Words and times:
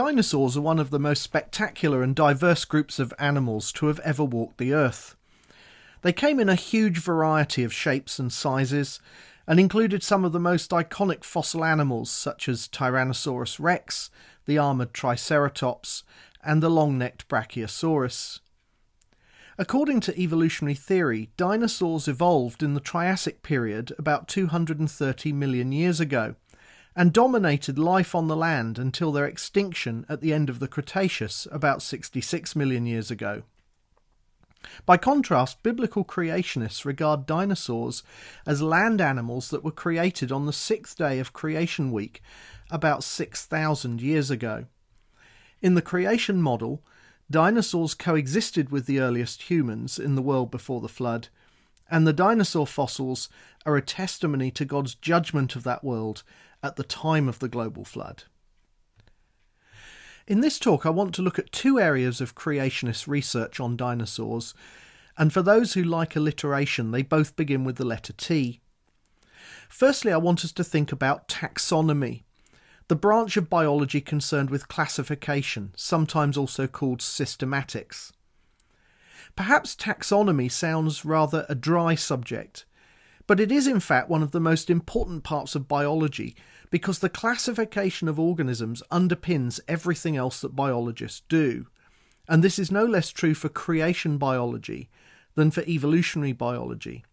Dinosaurs 0.00 0.56
are 0.56 0.62
one 0.62 0.78
of 0.78 0.88
the 0.88 0.98
most 0.98 1.20
spectacular 1.22 2.02
and 2.02 2.16
diverse 2.16 2.64
groups 2.64 2.98
of 2.98 3.12
animals 3.18 3.70
to 3.72 3.84
have 3.84 4.00
ever 4.00 4.24
walked 4.24 4.56
the 4.56 4.72
earth. 4.72 5.14
They 6.00 6.14
came 6.14 6.40
in 6.40 6.48
a 6.48 6.54
huge 6.54 6.96
variety 6.96 7.64
of 7.64 7.72
shapes 7.74 8.18
and 8.18 8.32
sizes 8.32 8.98
and 9.46 9.60
included 9.60 10.02
some 10.02 10.24
of 10.24 10.32
the 10.32 10.40
most 10.40 10.70
iconic 10.70 11.22
fossil 11.22 11.62
animals 11.66 12.10
such 12.10 12.48
as 12.48 12.66
Tyrannosaurus 12.66 13.60
rex, 13.60 14.08
the 14.46 14.56
armoured 14.56 14.94
Triceratops, 14.94 16.02
and 16.42 16.62
the 16.62 16.70
long 16.70 16.96
necked 16.96 17.28
Brachiosaurus. 17.28 18.40
According 19.58 20.00
to 20.00 20.18
evolutionary 20.18 20.76
theory, 20.76 21.28
dinosaurs 21.36 22.08
evolved 22.08 22.62
in 22.62 22.72
the 22.72 22.80
Triassic 22.80 23.42
period 23.42 23.92
about 23.98 24.28
230 24.28 25.34
million 25.34 25.72
years 25.72 26.00
ago 26.00 26.36
and 26.96 27.12
dominated 27.12 27.78
life 27.78 28.14
on 28.14 28.28
the 28.28 28.36
land 28.36 28.78
until 28.78 29.12
their 29.12 29.26
extinction 29.26 30.04
at 30.08 30.20
the 30.20 30.32
end 30.32 30.50
of 30.50 30.58
the 30.58 30.68
Cretaceous 30.68 31.46
about 31.52 31.82
66 31.82 32.56
million 32.56 32.86
years 32.86 33.10
ago. 33.10 33.42
By 34.84 34.96
contrast, 34.96 35.62
biblical 35.62 36.04
creationists 36.04 36.84
regard 36.84 37.26
dinosaurs 37.26 38.02
as 38.46 38.60
land 38.60 39.00
animals 39.00 39.48
that 39.50 39.64
were 39.64 39.70
created 39.70 40.30
on 40.30 40.46
the 40.46 40.52
sixth 40.52 40.98
day 40.98 41.18
of 41.18 41.32
creation 41.32 41.92
week 41.92 42.22
about 42.70 43.02
6,000 43.02 44.02
years 44.02 44.30
ago. 44.30 44.66
In 45.62 45.74
the 45.74 45.82
creation 45.82 46.42
model, 46.42 46.82
dinosaurs 47.30 47.94
coexisted 47.94 48.70
with 48.70 48.86
the 48.86 49.00
earliest 49.00 49.50
humans 49.50 49.98
in 49.98 50.14
the 50.14 50.22
world 50.22 50.50
before 50.50 50.80
the 50.80 50.88
flood, 50.88 51.28
and 51.90 52.06
the 52.06 52.12
dinosaur 52.12 52.66
fossils 52.66 53.28
are 53.66 53.76
a 53.76 53.82
testimony 53.82 54.50
to 54.52 54.64
God's 54.64 54.94
judgment 54.94 55.56
of 55.56 55.64
that 55.64 55.82
world 55.82 56.22
at 56.62 56.76
the 56.76 56.84
time 56.84 57.28
of 57.28 57.38
the 57.38 57.48
global 57.48 57.84
flood. 57.84 58.24
In 60.26 60.40
this 60.40 60.58
talk, 60.58 60.86
I 60.86 60.90
want 60.90 61.14
to 61.16 61.22
look 61.22 61.38
at 61.38 61.50
two 61.50 61.80
areas 61.80 62.20
of 62.20 62.34
creationist 62.34 63.08
research 63.08 63.58
on 63.58 63.76
dinosaurs, 63.76 64.54
and 65.18 65.32
for 65.32 65.42
those 65.42 65.74
who 65.74 65.82
like 65.82 66.14
alliteration, 66.14 66.92
they 66.92 67.02
both 67.02 67.36
begin 67.36 67.64
with 67.64 67.76
the 67.76 67.84
letter 67.84 68.12
T. 68.12 68.60
Firstly, 69.68 70.12
I 70.12 70.18
want 70.18 70.44
us 70.44 70.52
to 70.52 70.64
think 70.64 70.92
about 70.92 71.28
taxonomy, 71.28 72.22
the 72.88 72.96
branch 72.96 73.36
of 73.36 73.48
biology 73.50 74.00
concerned 74.00 74.50
with 74.50 74.68
classification, 74.68 75.72
sometimes 75.76 76.36
also 76.36 76.66
called 76.66 77.00
systematics. 77.00 78.12
Perhaps 79.36 79.76
taxonomy 79.76 80.50
sounds 80.50 81.04
rather 81.04 81.46
a 81.48 81.54
dry 81.54 81.94
subject, 81.94 82.64
but 83.30 83.38
it 83.38 83.52
is 83.52 83.68
in 83.68 83.78
fact 83.78 84.08
one 84.08 84.24
of 84.24 84.32
the 84.32 84.40
most 84.40 84.68
important 84.68 85.22
parts 85.22 85.54
of 85.54 85.68
biology 85.68 86.34
because 86.68 86.98
the 86.98 87.08
classification 87.08 88.08
of 88.08 88.18
organisms 88.18 88.82
underpins 88.90 89.60
everything 89.68 90.16
else 90.16 90.40
that 90.40 90.56
biologists 90.56 91.22
do. 91.28 91.68
And 92.28 92.42
this 92.42 92.58
is 92.58 92.72
no 92.72 92.84
less 92.84 93.10
true 93.10 93.34
for 93.34 93.48
creation 93.48 94.18
biology 94.18 94.90
than 95.36 95.52
for 95.52 95.62
evolutionary 95.62 96.32
biology. 96.32 97.04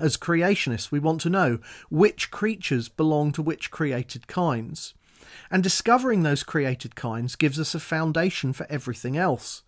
As 0.00 0.16
creationists, 0.16 0.90
we 0.90 0.98
want 0.98 1.20
to 1.20 1.28
know 1.28 1.58
which 1.90 2.30
creatures 2.30 2.88
belong 2.88 3.32
to 3.32 3.42
which 3.42 3.70
created 3.70 4.26
kinds. 4.26 4.94
And 5.50 5.62
discovering 5.62 6.22
those 6.22 6.42
created 6.42 6.96
kinds 6.96 7.36
gives 7.36 7.60
us 7.60 7.74
a 7.74 7.80
foundation 7.80 8.54
for 8.54 8.66
everything 8.70 9.18
else 9.18 9.62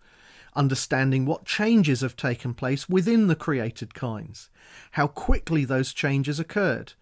understanding 0.55 1.25
what 1.25 1.45
changes 1.45 2.01
have 2.01 2.15
taken 2.15 2.53
place 2.53 2.87
within 2.89 3.27
the 3.27 3.35
created 3.35 3.93
kinds, 3.93 4.49
how 4.91 5.07
quickly 5.07 5.65
those 5.65 5.93
changes 5.93 6.39
occurred, 6.39 6.93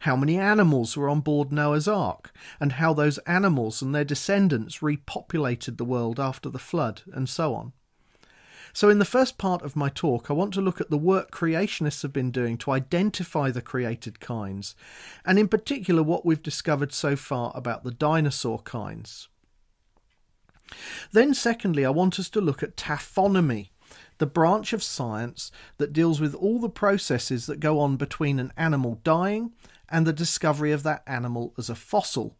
how 0.00 0.16
many 0.16 0.38
animals 0.38 0.96
were 0.96 1.08
on 1.08 1.20
board 1.20 1.52
Noah's 1.52 1.88
Ark, 1.88 2.32
and 2.58 2.72
how 2.72 2.94
those 2.94 3.18
animals 3.18 3.82
and 3.82 3.94
their 3.94 4.04
descendants 4.04 4.78
repopulated 4.78 5.76
the 5.76 5.84
world 5.84 6.18
after 6.18 6.48
the 6.48 6.58
flood, 6.58 7.02
and 7.12 7.28
so 7.28 7.54
on. 7.54 7.72
So, 8.72 8.88
in 8.88 9.00
the 9.00 9.04
first 9.04 9.36
part 9.36 9.62
of 9.62 9.74
my 9.74 9.88
talk, 9.88 10.30
I 10.30 10.32
want 10.32 10.54
to 10.54 10.60
look 10.60 10.80
at 10.80 10.90
the 10.90 10.96
work 10.96 11.32
creationists 11.32 12.02
have 12.02 12.12
been 12.12 12.30
doing 12.30 12.56
to 12.58 12.70
identify 12.70 13.50
the 13.50 13.60
created 13.60 14.20
kinds, 14.20 14.76
and 15.24 15.38
in 15.38 15.48
particular 15.48 16.02
what 16.02 16.24
we've 16.24 16.42
discovered 16.42 16.92
so 16.92 17.16
far 17.16 17.52
about 17.54 17.82
the 17.82 17.90
dinosaur 17.90 18.60
kinds. 18.60 19.28
Then, 21.12 21.34
secondly, 21.34 21.84
I 21.84 21.90
want 21.90 22.18
us 22.18 22.28
to 22.30 22.40
look 22.40 22.62
at 22.62 22.76
taphonomy, 22.76 23.70
the 24.18 24.26
branch 24.26 24.72
of 24.72 24.82
science 24.82 25.50
that 25.78 25.92
deals 25.92 26.20
with 26.20 26.34
all 26.34 26.60
the 26.60 26.68
processes 26.68 27.46
that 27.46 27.60
go 27.60 27.80
on 27.80 27.96
between 27.96 28.38
an 28.38 28.52
animal 28.56 29.00
dying 29.02 29.52
and 29.88 30.06
the 30.06 30.12
discovery 30.12 30.72
of 30.72 30.82
that 30.84 31.02
animal 31.06 31.54
as 31.58 31.68
a 31.68 31.74
fossil. 31.74 32.36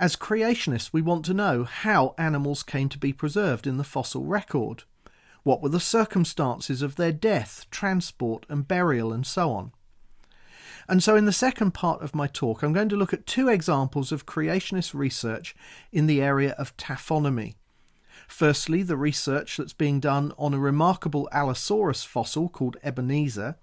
As 0.00 0.16
creationists, 0.16 0.92
we 0.92 1.02
want 1.02 1.24
to 1.26 1.34
know 1.34 1.64
how 1.64 2.14
animals 2.18 2.62
came 2.62 2.88
to 2.88 2.98
be 2.98 3.12
preserved 3.12 3.66
in 3.66 3.76
the 3.76 3.84
fossil 3.84 4.24
record. 4.24 4.82
What 5.44 5.62
were 5.62 5.68
the 5.68 5.80
circumstances 5.80 6.82
of 6.82 6.96
their 6.96 7.12
death, 7.12 7.66
transport, 7.70 8.46
and 8.48 8.66
burial, 8.66 9.12
and 9.12 9.26
so 9.26 9.52
on. 9.52 9.72
And 10.88 11.02
so, 11.02 11.16
in 11.16 11.26
the 11.26 11.32
second 11.32 11.72
part 11.72 12.02
of 12.02 12.14
my 12.14 12.26
talk, 12.26 12.62
I'm 12.62 12.72
going 12.72 12.88
to 12.88 12.96
look 12.96 13.12
at 13.12 13.26
two 13.26 13.48
examples 13.48 14.12
of 14.12 14.26
creationist 14.26 14.94
research 14.94 15.54
in 15.92 16.06
the 16.06 16.20
area 16.20 16.52
of 16.52 16.76
taphonomy. 16.76 17.54
Firstly, 18.26 18.82
the 18.82 18.96
research 18.96 19.56
that's 19.56 19.72
being 19.72 20.00
done 20.00 20.32
on 20.38 20.54
a 20.54 20.58
remarkable 20.58 21.28
Allosaurus 21.32 22.04
fossil 22.04 22.48
called 22.48 22.76
Ebenezer, 22.82 23.56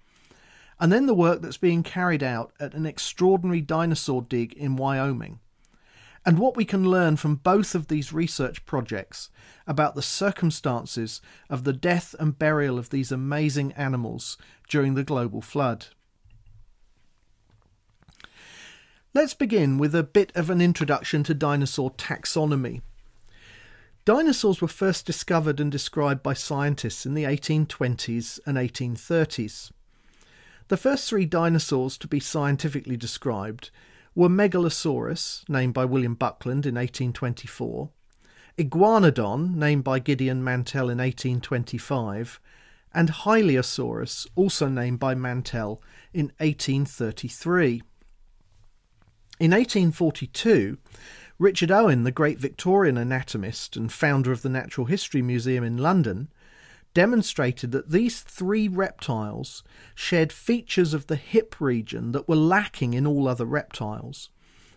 and 0.78 0.90
then 0.90 1.06
the 1.06 1.14
work 1.14 1.42
that's 1.42 1.58
being 1.58 1.82
carried 1.82 2.22
out 2.22 2.52
at 2.58 2.74
an 2.74 2.86
extraordinary 2.86 3.60
dinosaur 3.60 4.22
dig 4.22 4.52
in 4.54 4.76
Wyoming. 4.76 5.40
And 6.24 6.38
what 6.38 6.56
we 6.56 6.64
can 6.64 6.90
learn 6.90 7.16
from 7.16 7.36
both 7.36 7.74
of 7.74 7.88
these 7.88 8.12
research 8.12 8.64
projects 8.66 9.30
about 9.66 9.94
the 9.94 10.02
circumstances 10.02 11.20
of 11.48 11.64
the 11.64 11.72
death 11.72 12.14
and 12.18 12.38
burial 12.38 12.78
of 12.78 12.90
these 12.90 13.10
amazing 13.10 13.72
animals 13.72 14.36
during 14.68 14.94
the 14.94 15.04
global 15.04 15.40
flood. 15.40 15.86
Let's 19.12 19.34
begin 19.34 19.76
with 19.76 19.92
a 19.96 20.04
bit 20.04 20.30
of 20.36 20.50
an 20.50 20.60
introduction 20.60 21.24
to 21.24 21.34
dinosaur 21.34 21.90
taxonomy. 21.90 22.82
Dinosaurs 24.04 24.62
were 24.62 24.68
first 24.68 25.04
discovered 25.04 25.58
and 25.58 25.70
described 25.70 26.22
by 26.22 26.32
scientists 26.32 27.04
in 27.04 27.14
the 27.14 27.24
1820s 27.24 28.38
and 28.46 28.56
1830s. 28.56 29.72
The 30.68 30.76
first 30.76 31.08
three 31.08 31.26
dinosaurs 31.26 31.98
to 31.98 32.06
be 32.06 32.20
scientifically 32.20 32.96
described 32.96 33.70
were 34.14 34.28
Megalosaurus, 34.28 35.42
named 35.48 35.74
by 35.74 35.84
William 35.84 36.14
Buckland 36.14 36.64
in 36.64 36.76
1824, 36.76 37.90
Iguanodon, 38.58 39.56
named 39.56 39.82
by 39.82 39.98
Gideon 39.98 40.44
Mantell 40.44 40.88
in 40.88 40.98
1825, 40.98 42.38
and 42.94 43.08
Hylaeosaurus, 43.10 44.28
also 44.36 44.68
named 44.68 45.00
by 45.00 45.16
Mantell 45.16 45.82
in 46.12 46.26
1833. 46.38 47.82
In 49.40 49.52
1842, 49.52 50.76
Richard 51.38 51.70
Owen, 51.70 52.04
the 52.04 52.10
great 52.12 52.38
Victorian 52.38 52.98
anatomist 52.98 53.74
and 53.74 53.90
founder 53.90 54.32
of 54.32 54.42
the 54.42 54.50
Natural 54.50 54.86
History 54.86 55.22
Museum 55.22 55.64
in 55.64 55.78
London, 55.78 56.28
demonstrated 56.92 57.72
that 57.72 57.90
these 57.90 58.20
three 58.20 58.68
reptiles 58.68 59.64
shared 59.94 60.30
features 60.30 60.92
of 60.92 61.06
the 61.06 61.16
hip 61.16 61.58
region 61.58 62.12
that 62.12 62.28
were 62.28 62.36
lacking 62.36 62.92
in 62.92 63.06
all 63.06 63.26
other 63.26 63.46
reptiles. 63.46 64.28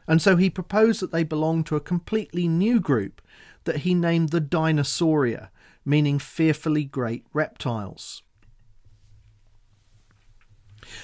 And 0.08 0.22
so 0.22 0.38
he 0.38 0.50
proposed 0.50 1.02
that 1.02 1.12
they 1.12 1.26
belonged 1.26 1.66
to 1.66 1.76
a 1.76 1.82
completely 1.82 2.48
new 2.48 2.80
group 2.80 3.22
that 3.66 3.80
he 3.80 3.94
named 3.94 4.30
the 4.30 4.40
Dinosauria, 4.40 5.50
meaning 5.84 6.20
fearfully 6.20 6.86
great 6.86 7.26
reptiles. 7.34 8.24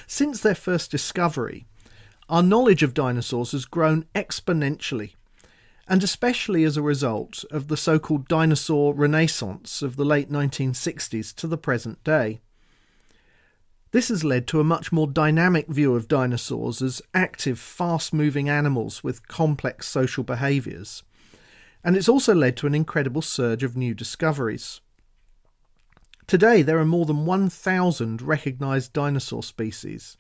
Since 0.08 0.40
their 0.40 0.56
first 0.56 0.92
discovery, 0.92 1.66
our 2.30 2.44
knowledge 2.44 2.84
of 2.84 2.94
dinosaurs 2.94 3.52
has 3.54 3.66
grown 3.66 4.06
exponentially, 4.14 5.14
and 5.88 6.04
especially 6.04 6.64
as 6.64 6.78
a 6.78 6.82
result 6.82 7.44
of 7.50 7.68
the 7.68 7.78
so 7.78 7.98
called 7.98 8.28
dinosaur 8.28 8.94
renaissance 8.94 9.82
of 9.82 9.96
the 9.96 10.06
late 10.06 10.32
1960s 10.32 11.34
to 11.36 11.48
the 11.48 11.58
present 11.58 12.04
day. 12.04 12.40
This 13.92 14.10
has 14.10 14.24
led 14.24 14.46
to 14.48 14.60
a 14.60 14.64
much 14.64 14.92
more 14.92 15.08
dynamic 15.08 15.68
view 15.68 15.96
of 15.96 16.08
dinosaurs 16.08 16.84
as 16.84 17.02
active, 17.16 17.58
fast 17.58 18.14
moving 18.14 18.48
animals 18.48 19.04
with 19.04 19.28
complex 19.28 19.88
social 19.88 20.24
behaviours, 20.24 21.02
and 21.84 21.98
it's 21.98 22.10
also 22.10 22.36
led 22.36 22.56
to 22.58 22.68
an 22.68 22.76
incredible 22.76 23.24
surge 23.24 23.64
of 23.64 23.76
new 23.76 23.96
discoveries. 23.96 24.82
Today, 26.28 26.62
there 26.62 26.78
are 26.78 26.86
more 26.86 27.08
than 27.08 27.26
1,000 27.26 28.22
recognised 28.22 28.94
dinosaur 28.94 29.42
species, 29.42 30.18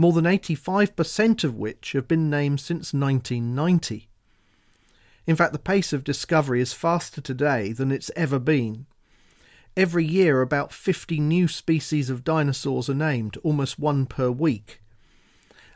more 0.00 0.14
than 0.14 0.24
85% 0.24 1.44
of 1.44 1.56
which 1.56 1.92
have 1.92 2.08
been 2.08 2.30
named 2.30 2.58
since 2.58 2.94
1990. 2.94 4.08
In 5.26 5.36
fact, 5.36 5.52
the 5.52 5.58
pace 5.58 5.92
of 5.92 6.04
discovery 6.04 6.62
is 6.62 6.72
faster 6.72 7.20
today 7.20 7.72
than 7.72 7.92
it's 7.92 8.10
ever 8.16 8.38
been. 8.38 8.86
Every 9.76 10.06
year, 10.06 10.40
about 10.40 10.72
50 10.72 11.20
new 11.20 11.46
species 11.48 12.08
of 12.08 12.24
dinosaurs 12.24 12.88
are 12.88 12.94
named, 12.94 13.36
almost 13.42 13.78
one 13.78 14.06
per 14.06 14.30
week. 14.30 14.80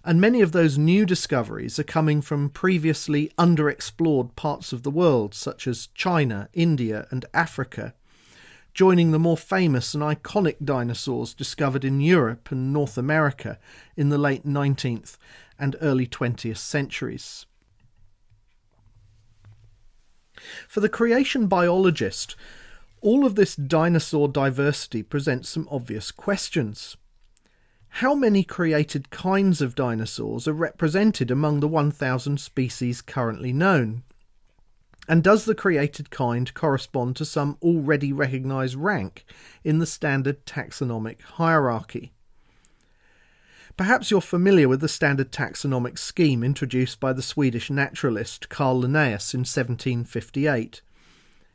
And 0.02 0.22
many 0.22 0.40
of 0.40 0.52
those 0.52 0.78
new 0.78 1.04
discoveries 1.04 1.78
are 1.78 1.84
coming 1.84 2.22
from 2.22 2.48
previously 2.48 3.30
underexplored 3.36 4.36
parts 4.36 4.72
of 4.72 4.84
the 4.84 4.90
world, 4.90 5.34
such 5.34 5.66
as 5.66 5.88
China, 5.88 6.48
India, 6.54 7.06
and 7.10 7.26
Africa, 7.34 7.92
joining 8.74 9.12
the 9.12 9.18
more 9.20 9.36
famous 9.36 9.94
and 9.94 10.02
iconic 10.02 10.56
dinosaurs 10.62 11.32
discovered 11.32 11.84
in 11.84 12.00
Europe 12.00 12.50
and 12.50 12.72
North 12.72 12.98
America 12.98 13.58
in 13.96 14.08
the 14.08 14.18
late 14.18 14.44
19th 14.44 15.16
and 15.58 15.76
early 15.80 16.06
20th 16.08 16.56
centuries. 16.56 17.46
For 20.68 20.80
the 20.80 20.88
creation 20.88 21.46
biologist, 21.46 22.34
all 23.00 23.24
of 23.24 23.36
this 23.36 23.54
dinosaur 23.54 24.26
diversity 24.26 25.04
presents 25.04 25.48
some 25.48 25.68
obvious 25.70 26.10
questions. 26.10 26.96
How 27.98 28.14
many 28.16 28.42
created 28.42 29.10
kinds 29.10 29.60
of 29.60 29.76
dinosaurs 29.76 30.48
are 30.48 30.52
represented 30.52 31.30
among 31.30 31.60
the 31.60 31.68
1,000 31.68 32.40
species 32.40 33.00
currently 33.00 33.52
known? 33.52 34.02
And 35.06 35.22
does 35.22 35.44
the 35.44 35.54
created 35.54 36.10
kind 36.10 36.52
correspond 36.54 37.16
to 37.16 37.24
some 37.24 37.58
already 37.60 38.12
recognised 38.12 38.76
rank 38.76 39.26
in 39.62 39.78
the 39.78 39.86
standard 39.86 40.46
taxonomic 40.46 41.20
hierarchy? 41.22 42.12
Perhaps 43.76 44.10
you're 44.10 44.20
familiar 44.20 44.68
with 44.68 44.80
the 44.80 44.88
standard 44.88 45.32
taxonomic 45.32 45.98
scheme 45.98 46.44
introduced 46.44 47.00
by 47.00 47.12
the 47.12 47.22
Swedish 47.22 47.70
naturalist 47.70 48.48
Carl 48.48 48.80
Linnaeus 48.80 49.34
in 49.34 49.40
1758, 49.40 50.80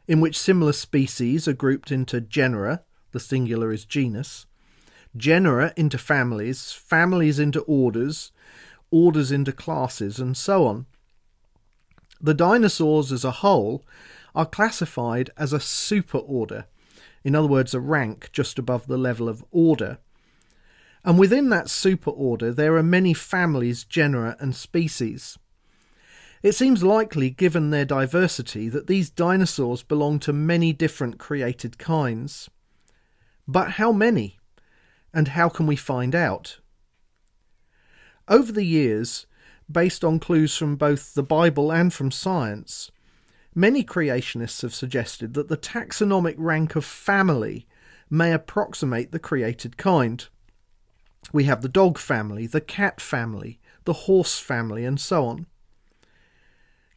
in 0.07 0.19
which 0.19 0.37
similar 0.37 0.73
species 0.73 1.47
are 1.47 1.53
grouped 1.53 1.91
into 1.91 2.19
genera, 2.19 2.83
the 3.13 3.21
singular 3.21 3.71
is 3.71 3.85
genus, 3.85 4.45
genera 5.15 5.73
into 5.77 5.97
families, 5.97 6.73
families 6.73 7.39
into 7.39 7.61
orders, 7.61 8.31
orders 8.91 9.31
into 9.31 9.53
classes, 9.53 10.19
and 10.19 10.35
so 10.35 10.67
on. 10.67 10.85
The 12.21 12.33
dinosaurs 12.33 13.11
as 13.11 13.23
a 13.23 13.31
whole 13.31 13.85
are 14.35 14.45
classified 14.45 15.29
as 15.37 15.53
a 15.53 15.59
superorder, 15.59 16.65
in 17.23 17.35
other 17.35 17.47
words, 17.47 17.73
a 17.73 17.79
rank 17.79 18.29
just 18.31 18.57
above 18.57 18.87
the 18.87 18.97
level 18.97 19.27
of 19.27 19.43
order. 19.51 19.99
And 21.03 21.17
within 21.17 21.49
that 21.49 21.65
superorder, 21.65 22.55
there 22.55 22.75
are 22.75 22.83
many 22.83 23.13
families, 23.13 23.83
genera, 23.83 24.35
and 24.39 24.55
species. 24.55 25.37
It 26.41 26.53
seems 26.53 26.83
likely, 26.83 27.29
given 27.29 27.69
their 27.69 27.85
diversity, 27.85 28.69
that 28.69 28.87
these 28.87 29.09
dinosaurs 29.09 29.83
belong 29.83 30.19
to 30.19 30.33
many 30.33 30.71
different 30.71 31.17
created 31.17 31.77
kinds. 31.77 32.49
But 33.47 33.71
how 33.71 33.91
many? 33.91 34.39
And 35.13 35.29
how 35.29 35.49
can 35.49 35.67
we 35.67 35.75
find 35.75 36.15
out? 36.15 36.59
Over 38.27 38.51
the 38.51 38.65
years, 38.65 39.25
based 39.71 40.03
on 40.03 40.19
clues 40.19 40.55
from 40.55 40.75
both 40.75 41.13
the 41.13 41.23
Bible 41.23 41.71
and 41.71 41.93
from 41.93 42.11
science, 42.11 42.91
many 43.53 43.83
creationists 43.83 44.61
have 44.61 44.73
suggested 44.73 45.33
that 45.33 45.47
the 45.47 45.57
taxonomic 45.57 46.35
rank 46.37 46.75
of 46.75 46.85
family 46.85 47.67
may 48.09 48.33
approximate 48.33 49.11
the 49.11 49.19
created 49.19 49.77
kind. 49.77 50.27
We 51.31 51.43
have 51.43 51.61
the 51.61 51.69
dog 51.69 51.97
family, 51.97 52.47
the 52.47 52.61
cat 52.61 52.99
family, 52.99 53.59
the 53.83 53.93
horse 53.93 54.39
family, 54.39 54.85
and 54.85 54.99
so 54.99 55.25
on. 55.25 55.45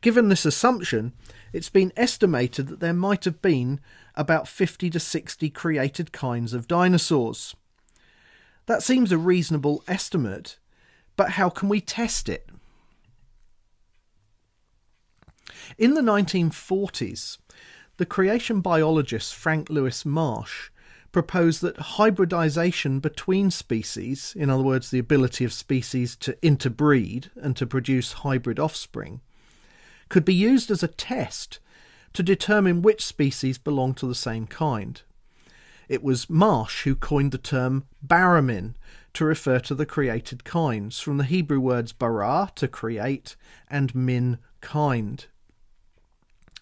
Given 0.00 0.28
this 0.28 0.44
assumption, 0.44 1.12
it's 1.52 1.68
been 1.68 1.92
estimated 1.96 2.68
that 2.68 2.80
there 2.80 2.94
might 2.94 3.24
have 3.24 3.40
been 3.42 3.80
about 4.14 4.48
50 4.48 4.90
to 4.90 4.98
60 4.98 5.50
created 5.50 6.12
kinds 6.12 6.52
of 6.54 6.66
dinosaurs. 6.66 7.54
That 8.66 8.82
seems 8.82 9.12
a 9.12 9.18
reasonable 9.18 9.84
estimate, 9.86 10.58
but 11.16 11.30
how 11.30 11.50
can 11.50 11.68
we 11.68 11.80
test 11.80 12.28
it? 12.28 12.48
In 15.78 15.94
the 15.94 16.02
1940s, 16.02 17.38
the 17.96 18.06
creation 18.06 18.60
biologist 18.60 19.34
Frank 19.34 19.70
Lewis 19.70 20.04
Marsh 20.04 20.70
proposed 21.12 21.62
that 21.62 21.76
hybridization 21.76 23.00
between 23.00 23.50
species, 23.50 24.34
in 24.36 24.50
other 24.50 24.62
words, 24.62 24.90
the 24.90 24.98
ability 24.98 25.44
of 25.44 25.52
species 25.52 26.16
to 26.16 26.36
interbreed 26.42 27.30
and 27.36 27.56
to 27.56 27.66
produce 27.66 28.12
hybrid 28.12 28.58
offspring, 28.58 29.20
could 30.08 30.24
be 30.24 30.34
used 30.34 30.70
as 30.70 30.82
a 30.82 30.88
test 30.88 31.58
to 32.12 32.22
determine 32.22 32.82
which 32.82 33.04
species 33.04 33.58
belong 33.58 33.94
to 33.94 34.06
the 34.06 34.14
same 34.14 34.46
kind. 34.46 35.02
It 35.88 36.02
was 36.02 36.30
Marsh 36.30 36.84
who 36.84 36.94
coined 36.94 37.32
the 37.32 37.38
term 37.38 37.84
baramin 38.06 38.74
to 39.14 39.24
refer 39.24 39.58
to 39.60 39.74
the 39.74 39.86
created 39.86 40.44
kinds, 40.44 41.00
from 41.00 41.18
the 41.18 41.24
Hebrew 41.24 41.60
words 41.60 41.92
bara, 41.92 42.50
to 42.56 42.68
create, 42.68 43.36
and 43.68 43.94
min, 43.94 44.38
kind. 44.60 45.26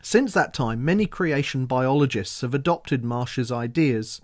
Since 0.02 0.32
that 0.32 0.54
time, 0.54 0.84
many 0.84 1.06
creation 1.06 1.66
biologists 1.66 2.40
have 2.40 2.54
adopted 2.54 3.04
Marsh's 3.04 3.52
ideas 3.52 4.20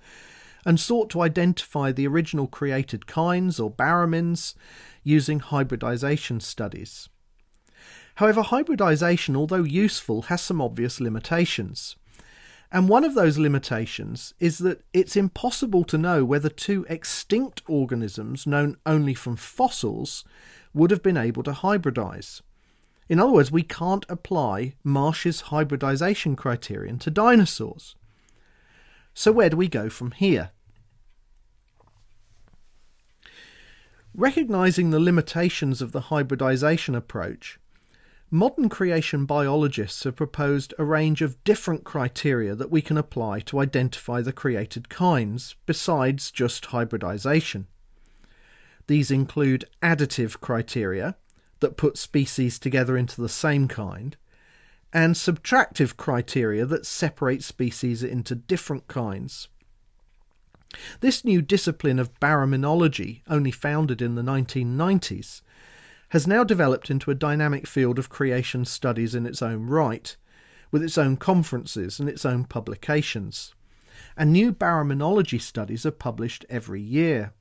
and 0.65 0.81
sought 0.81 1.11
to 1.11 1.21
identify 1.21 1.93
the 1.93 2.07
original 2.07 2.47
created 2.47 3.07
kinds 3.07 3.61
or 3.61 3.71
baramins 3.71 4.55
using 5.05 5.39
hybridization 5.39 6.41
studies. 6.41 7.09
However, 8.17 8.43
hybridization, 8.43 9.37
although 9.37 9.63
useful, 9.63 10.23
has 10.23 10.41
some 10.41 10.61
obvious 10.61 11.01
limitations. 11.01 11.97
And 12.73 12.89
one 12.89 13.05
of 13.05 13.15
those 13.15 13.39
limitations 13.39 14.35
is 14.41 14.59
that 14.59 14.83
it's 14.93 15.17
impossible 15.17 15.85
to 15.85 15.99
know 15.99 16.25
whether 16.25 16.49
two 16.49 16.85
extinct 16.89 17.63
organisms 17.69 18.47
known 18.47 18.77
only 18.85 19.15
from 19.15 19.37
fossils 19.37 20.25
would 20.75 20.91
have 20.91 21.03
been 21.03 21.17
able 21.17 21.43
to 21.45 21.53
hybridize. 21.53 22.41
In 23.09 23.21
other 23.21 23.33
words, 23.33 23.53
we 23.53 23.63
can't 23.63 24.05
apply 24.09 24.75
Marsh's 24.83 25.43
hybridization 25.43 26.35
criterion 26.35 26.99
to 26.99 27.11
dinosaurs. 27.11 27.95
So, 29.15 29.33
where 29.33 29.49
do 29.49 29.57
we 29.57 29.69
go 29.69 29.89
from 29.89 30.11
here? 30.11 30.51
Recognizing 34.13 34.91
the 34.91 35.01
limitations 35.01 35.81
of 35.81 35.93
the 35.93 36.03
hybridization 36.03 36.95
approach, 36.95 37.61
modern 38.31 38.69
creation 38.69 39.25
biologists 39.25 40.05
have 40.05 40.17
proposed 40.17 40.75
a 40.79 40.85
range 40.85 41.23
of 41.23 41.43
different 41.45 41.85
criteria 41.85 42.55
that 42.55 42.71
we 42.71 42.83
can 42.83 42.97
apply 42.97 43.41
to 43.41 43.61
identify 43.61 44.21
the 44.21 44.33
created 44.33 44.89
kinds, 44.89 45.55
besides 45.67 46.31
just 46.31 46.67
hybridization. 46.67 47.67
These 48.87 49.11
include 49.11 49.67
additive 49.83 50.41
criteria, 50.41 51.17
that 51.61 51.77
put 51.77 51.99
species 51.99 52.59
together 52.59 52.97
into 52.97 53.21
the 53.21 53.29
same 53.29 53.69
kind, 53.69 54.17
and 54.93 55.15
subtractive 55.15 55.97
criteria 55.97 56.65
that 56.65 56.87
separate 56.87 57.43
species 57.43 58.03
into 58.03 58.35
different 58.35 58.89
kinds. 58.89 59.49
This 61.01 61.25
new 61.25 61.43
discipline 61.43 61.99
of 61.99 62.19
baraminology, 62.21 63.23
only 63.29 63.51
founded 63.51 64.03
in 64.03 64.15
the 64.15 64.23
1990s, 64.23 65.43
has 66.11 66.27
now 66.27 66.45
developed 66.45 66.91
into 66.91 67.11
a 67.11 67.15
dynamic 67.15 67.67
field 67.67 67.99
of 67.99 68.09
creation 68.09 68.65
studies 68.65 69.15
in 69.15 69.27
its 69.27 69.43
own 69.43 69.67
right, 69.67 70.17
with 70.71 70.83
its 70.83 70.99
own 70.99 71.17
conferences 71.17 71.99
and 71.99 72.09
its 72.09 72.25
own 72.25 72.45
publications. 72.45 73.55
And 74.17 74.33
new 74.33 74.53
baraminology 74.53 75.41
studies 75.41 75.87
are 75.87 75.91
published 75.91 76.45
every 76.49 76.81
year. 76.81 77.33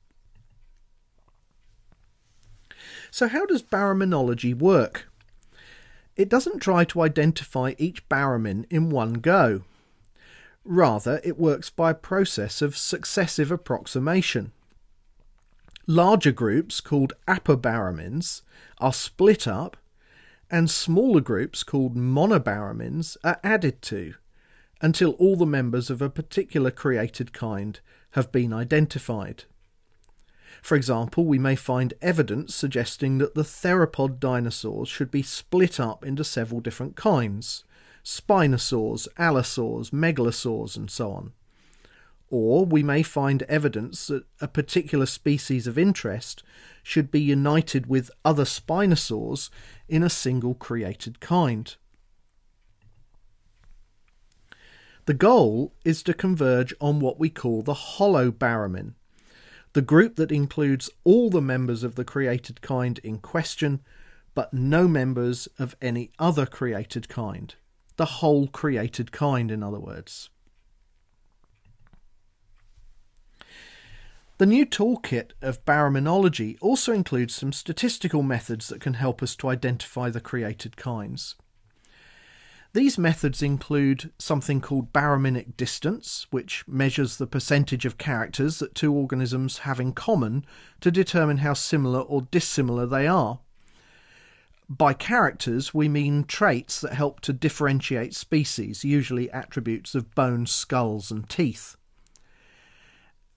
So, 3.10 3.28
how 3.28 3.46
does 3.46 3.62
baraminology 3.62 4.56
work? 4.56 5.08
It 6.16 6.28
doesn't 6.28 6.60
try 6.60 6.84
to 6.84 7.02
identify 7.02 7.74
each 7.76 8.08
baramin 8.08 8.64
in 8.70 8.88
one 8.88 9.14
go. 9.14 9.62
Rather, 10.64 11.20
it 11.22 11.38
works 11.38 11.70
by 11.70 11.90
a 11.90 11.94
process 11.94 12.62
of 12.62 12.76
successive 12.76 13.50
approximation. 13.50 14.52
Larger 15.86 16.32
groups, 16.32 16.80
called 16.80 17.12
apobaramins, 17.28 18.42
are 18.78 18.92
split 18.92 19.46
up, 19.46 19.76
and 20.50 20.70
smaller 20.70 21.20
groups, 21.20 21.62
called 21.62 21.96
monobaramins, 21.96 23.16
are 23.22 23.38
added 23.44 23.82
to, 23.82 24.14
until 24.80 25.12
all 25.12 25.36
the 25.36 25.46
members 25.46 25.90
of 25.90 26.02
a 26.02 26.10
particular 26.10 26.70
created 26.70 27.32
kind 27.32 27.78
have 28.12 28.32
been 28.32 28.52
identified. 28.52 29.44
For 30.66 30.74
example, 30.74 31.24
we 31.24 31.38
may 31.38 31.54
find 31.54 31.94
evidence 32.02 32.52
suggesting 32.52 33.18
that 33.18 33.36
the 33.36 33.44
theropod 33.44 34.18
dinosaurs 34.18 34.88
should 34.88 35.12
be 35.12 35.22
split 35.22 35.78
up 35.78 36.04
into 36.04 36.24
several 36.24 36.60
different 36.60 36.96
kinds 36.96 37.62
spinosaurs, 38.02 39.06
allosaurs, 39.16 39.90
megalosaurs, 39.90 40.76
and 40.76 40.90
so 40.90 41.12
on. 41.12 41.32
Or 42.30 42.66
we 42.66 42.82
may 42.82 43.04
find 43.04 43.44
evidence 43.44 44.08
that 44.08 44.24
a 44.40 44.48
particular 44.48 45.06
species 45.06 45.68
of 45.68 45.78
interest 45.78 46.42
should 46.82 47.12
be 47.12 47.20
united 47.20 47.86
with 47.86 48.10
other 48.24 48.44
spinosaurs 48.44 49.50
in 49.88 50.02
a 50.02 50.10
single 50.10 50.54
created 50.54 51.20
kind. 51.20 51.76
The 55.04 55.14
goal 55.14 55.74
is 55.84 56.02
to 56.02 56.12
converge 56.12 56.74
on 56.80 56.98
what 56.98 57.20
we 57.20 57.30
call 57.30 57.62
the 57.62 57.74
holobaramin, 57.74 58.94
the 59.76 59.82
group 59.82 60.16
that 60.16 60.32
includes 60.32 60.88
all 61.04 61.28
the 61.28 61.42
members 61.42 61.82
of 61.82 61.96
the 61.96 62.04
created 62.04 62.62
kind 62.62 62.98
in 63.04 63.18
question, 63.18 63.82
but 64.34 64.54
no 64.54 64.88
members 64.88 65.48
of 65.58 65.76
any 65.82 66.10
other 66.18 66.46
created 66.46 67.10
kind. 67.10 67.54
The 67.98 68.06
whole 68.06 68.48
created 68.48 69.12
kind, 69.12 69.50
in 69.50 69.62
other 69.62 69.78
words. 69.78 70.30
The 74.38 74.46
new 74.46 74.64
toolkit 74.64 75.32
of 75.42 75.62
baraminology 75.66 76.56
also 76.62 76.94
includes 76.94 77.34
some 77.34 77.52
statistical 77.52 78.22
methods 78.22 78.68
that 78.68 78.80
can 78.80 78.94
help 78.94 79.22
us 79.22 79.36
to 79.36 79.50
identify 79.50 80.08
the 80.08 80.22
created 80.22 80.78
kinds. 80.78 81.34
These 82.76 82.98
methods 82.98 83.40
include 83.40 84.12
something 84.18 84.60
called 84.60 84.92
baraminic 84.92 85.56
distance, 85.56 86.26
which 86.28 86.62
measures 86.68 87.16
the 87.16 87.26
percentage 87.26 87.86
of 87.86 87.96
characters 87.96 88.58
that 88.58 88.74
two 88.74 88.92
organisms 88.92 89.60
have 89.60 89.80
in 89.80 89.94
common 89.94 90.44
to 90.82 90.90
determine 90.90 91.38
how 91.38 91.54
similar 91.54 92.00
or 92.00 92.28
dissimilar 92.30 92.84
they 92.84 93.06
are. 93.06 93.38
By 94.68 94.92
characters, 94.92 95.72
we 95.72 95.88
mean 95.88 96.24
traits 96.24 96.82
that 96.82 96.92
help 96.92 97.20
to 97.20 97.32
differentiate 97.32 98.14
species, 98.14 98.84
usually 98.84 99.30
attributes 99.30 99.94
of 99.94 100.14
bones, 100.14 100.50
skulls, 100.50 101.10
and 101.10 101.26
teeth. 101.30 101.78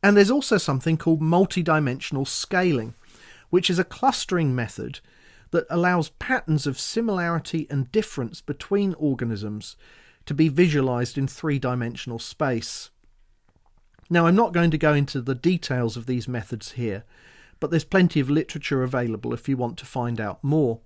And 0.03 0.17
there's 0.17 0.29
also 0.29 0.57
something 0.57 0.97
called 0.97 1.21
multidimensional 1.21 2.27
scaling, 2.27 2.93
which 3.51 3.69
is 3.69 3.79
a 3.79 3.85
clustering 3.85 4.53
method 4.53 4.99
that 5.51 5.65
allows 5.69 6.09
patterns 6.09 6.67
of 6.67 6.79
similarity 6.79 7.67
and 7.69 7.91
difference 7.91 8.41
between 8.41 8.93
organisms 8.95 9.75
to 10.25 10.33
be 10.33 10.47
visualized 10.47 11.17
in 11.17 11.27
three 11.27 11.57
dimensional 11.57 12.19
space. 12.19 12.91
Now, 14.09 14.25
I'm 14.25 14.35
not 14.35 14.53
going 14.53 14.71
to 14.71 14.77
go 14.77 14.93
into 14.93 15.21
the 15.21 15.35
details 15.35 15.95
of 15.97 16.05
these 16.05 16.27
methods 16.27 16.73
here, 16.73 17.03
but 17.59 17.71
there's 17.71 17.83
plenty 17.83 18.19
of 18.19 18.29
literature 18.29 18.83
available 18.83 19.33
if 19.33 19.47
you 19.47 19.57
want 19.57 19.77
to 19.79 19.85
find 19.85 20.19
out 20.19 20.43
more. 20.43 20.79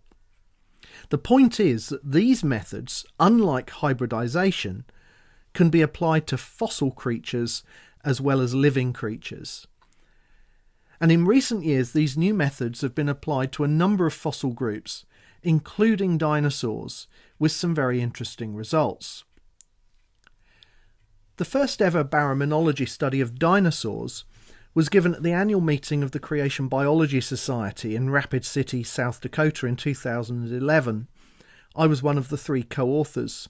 The 1.10 1.18
point 1.18 1.60
is 1.60 1.90
that 1.90 2.12
these 2.12 2.44
methods, 2.44 3.06
unlike 3.20 3.70
hybridization, 3.70 4.86
can 5.54 5.70
be 5.70 5.82
applied 5.82 6.28
to 6.28 6.38
fossil 6.38 6.92
creatures 6.92 7.64
as 8.04 8.20
well 8.20 8.42
as 8.42 8.54
living 8.54 8.92
creatures. 8.92 9.68
And 11.04 11.12
in 11.12 11.26
recent 11.26 11.66
years, 11.66 11.92
these 11.92 12.16
new 12.16 12.34
methods 12.34 12.80
have 12.80 12.96
been 12.96 13.10
applied 13.10 13.52
to 13.52 13.66
a 13.66 13.68
number 13.68 14.06
of 14.06 14.14
fossil 14.14 14.52
groups, 14.52 15.04
including 15.42 16.18
dinosaurs, 16.18 17.08
with 17.38 17.52
some 17.52 17.76
very 17.76 18.00
interesting 18.00 18.56
results. 18.56 19.26
The 21.36 21.44
first 21.44 21.82
ever 21.82 22.06
baraminology 22.06 22.88
study 22.88 23.20
of 23.20 23.38
dinosaurs 23.38 24.24
was 24.74 24.88
given 24.88 25.14
at 25.14 25.24
the 25.24 25.34
annual 25.34 25.60
meeting 25.60 26.04
of 26.04 26.12
the 26.12 26.22
Creation 26.22 26.70
Biology 26.70 27.20
Society 27.20 27.98
in 27.98 28.10
Rapid 28.10 28.46
City, 28.46 28.82
South 28.82 29.20
Dakota 29.20 29.68
in 29.68 29.76
2011. 29.76 31.10
I 31.76 31.86
was 31.86 32.02
one 32.02 32.18
of 32.18 32.30
the 32.30 32.38
three 32.38 32.64
co 32.64 32.88
authors. 32.88 33.50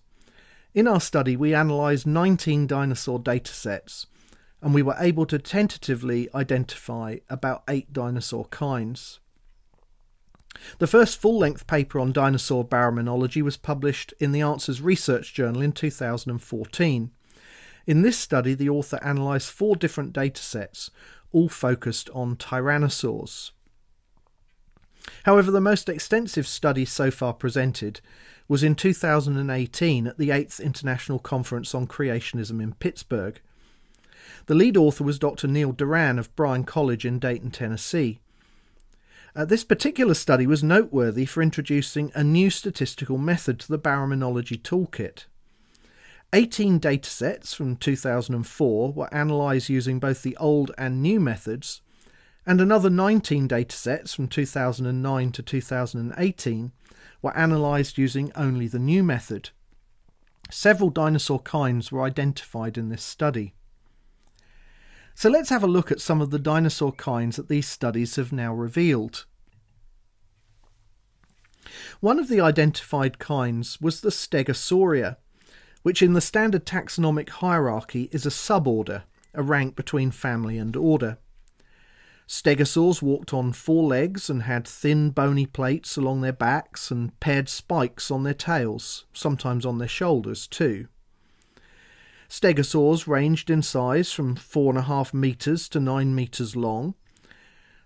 In 0.73 0.87
our 0.87 0.99
study, 0.99 1.37
we 1.37 1.53
analysed 1.53 2.07
19 2.07 2.65
dinosaur 2.65 3.19
datasets 3.19 4.07
and 4.63 4.73
we 4.73 4.81
were 4.81 4.95
able 4.97 5.25
to 5.25 5.37
tentatively 5.37 6.29
identify 6.33 7.17
about 7.29 7.63
eight 7.67 7.91
dinosaur 7.91 8.45
kinds. 8.45 9.19
The 10.79 10.87
first 10.87 11.19
full 11.19 11.37
length 11.37 11.67
paper 11.67 11.99
on 11.99 12.13
dinosaur 12.13 12.65
baraminology 12.65 13.41
was 13.41 13.57
published 13.57 14.13
in 14.21 14.31
the 14.31 14.39
Answers 14.41 14.81
Research 14.81 15.33
Journal 15.33 15.61
in 15.61 15.73
2014. 15.73 17.11
In 17.85 18.01
this 18.03 18.17
study, 18.17 18.53
the 18.53 18.69
author 18.69 18.99
analysed 19.01 19.51
four 19.51 19.75
different 19.75 20.13
datasets, 20.13 20.89
all 21.33 21.49
focused 21.49 22.09
on 22.11 22.37
tyrannosaurs. 22.37 23.51
However, 25.23 25.51
the 25.51 25.59
most 25.59 25.89
extensive 25.89 26.47
study 26.47 26.85
so 26.85 27.11
far 27.11 27.33
presented 27.33 27.99
was 28.47 28.63
in 28.63 28.75
2018 28.75 30.07
at 30.07 30.17
the 30.17 30.29
8th 30.29 30.63
International 30.63 31.19
Conference 31.19 31.75
on 31.75 31.85
Creationism 31.85 32.61
in 32.61 32.73
Pittsburgh, 32.75 33.41
the 34.45 34.55
lead 34.55 34.75
author 34.75 35.03
was 35.03 35.19
Dr. 35.19 35.47
Neil 35.47 35.71
Doran 35.71 36.19
of 36.19 36.35
Bryan 36.35 36.63
College 36.63 37.05
in 37.05 37.19
Dayton, 37.19 37.51
Tennessee. 37.51 38.19
Uh, 39.35 39.45
this 39.45 39.63
particular 39.63 40.13
study 40.13 40.45
was 40.45 40.63
noteworthy 40.63 41.25
for 41.25 41.41
introducing 41.41 42.11
a 42.13 42.23
new 42.23 42.49
statistical 42.49 43.17
method 43.17 43.59
to 43.59 43.67
the 43.67 43.79
baraminology 43.79 44.61
toolkit. 44.61 45.25
18 46.33 46.79
datasets 46.79 47.55
from 47.55 47.75
2004 47.75 48.91
were 48.91 49.09
analysed 49.11 49.69
using 49.69 49.99
both 49.99 50.23
the 50.23 50.37
old 50.37 50.71
and 50.77 51.01
new 51.01 51.19
methods, 51.19 51.81
and 52.45 52.59
another 52.59 52.89
19 52.89 53.47
datasets 53.47 54.15
from 54.15 54.27
2009 54.27 55.31
to 55.31 55.41
2018 55.41 56.71
were 57.21 57.33
analysed 57.35 57.97
using 57.97 58.31
only 58.35 58.67
the 58.67 58.79
new 58.79 59.03
method. 59.03 59.51
Several 60.51 60.89
dinosaur 60.89 61.39
kinds 61.39 61.91
were 61.91 62.03
identified 62.03 62.77
in 62.77 62.89
this 62.89 63.03
study. 63.03 63.53
So 65.15 65.29
let's 65.29 65.49
have 65.49 65.63
a 65.63 65.67
look 65.67 65.91
at 65.91 66.01
some 66.01 66.21
of 66.21 66.31
the 66.31 66.39
dinosaur 66.39 66.91
kinds 66.91 67.35
that 67.37 67.47
these 67.47 67.67
studies 67.67 68.15
have 68.15 68.31
now 68.31 68.53
revealed. 68.53 69.25
One 71.99 72.19
of 72.19 72.27
the 72.27 72.41
identified 72.41 73.19
kinds 73.19 73.79
was 73.79 74.01
the 74.01 74.09
Stegosauria, 74.09 75.17
which 75.83 76.01
in 76.01 76.13
the 76.13 76.21
standard 76.21 76.65
taxonomic 76.65 77.29
hierarchy 77.29 78.09
is 78.11 78.25
a 78.25 78.29
suborder, 78.29 79.03
a 79.33 79.41
rank 79.41 79.75
between 79.75 80.11
family 80.11 80.57
and 80.57 80.75
order. 80.75 81.17
Stegosaurs 82.27 83.01
walked 83.01 83.33
on 83.33 83.53
four 83.53 83.83
legs 83.83 84.29
and 84.29 84.43
had 84.43 84.67
thin 84.67 85.11
bony 85.11 85.45
plates 85.45 85.97
along 85.97 86.21
their 86.21 86.33
backs 86.33 86.89
and 86.89 87.19
paired 87.19 87.49
spikes 87.49 88.09
on 88.09 88.23
their 88.23 88.33
tails, 88.33 89.05
sometimes 89.13 89.65
on 89.65 89.77
their 89.77 89.87
shoulders 89.87 90.47
too. 90.47 90.87
Stegosaurs 92.33 93.05
ranged 93.05 93.51
in 93.51 93.61
size 93.61 94.11
from 94.11 94.35
4.5 94.35 95.13
metres 95.13 95.69
to 95.69 95.79
9 95.79 96.15
metres 96.15 96.55
long. 96.55 96.95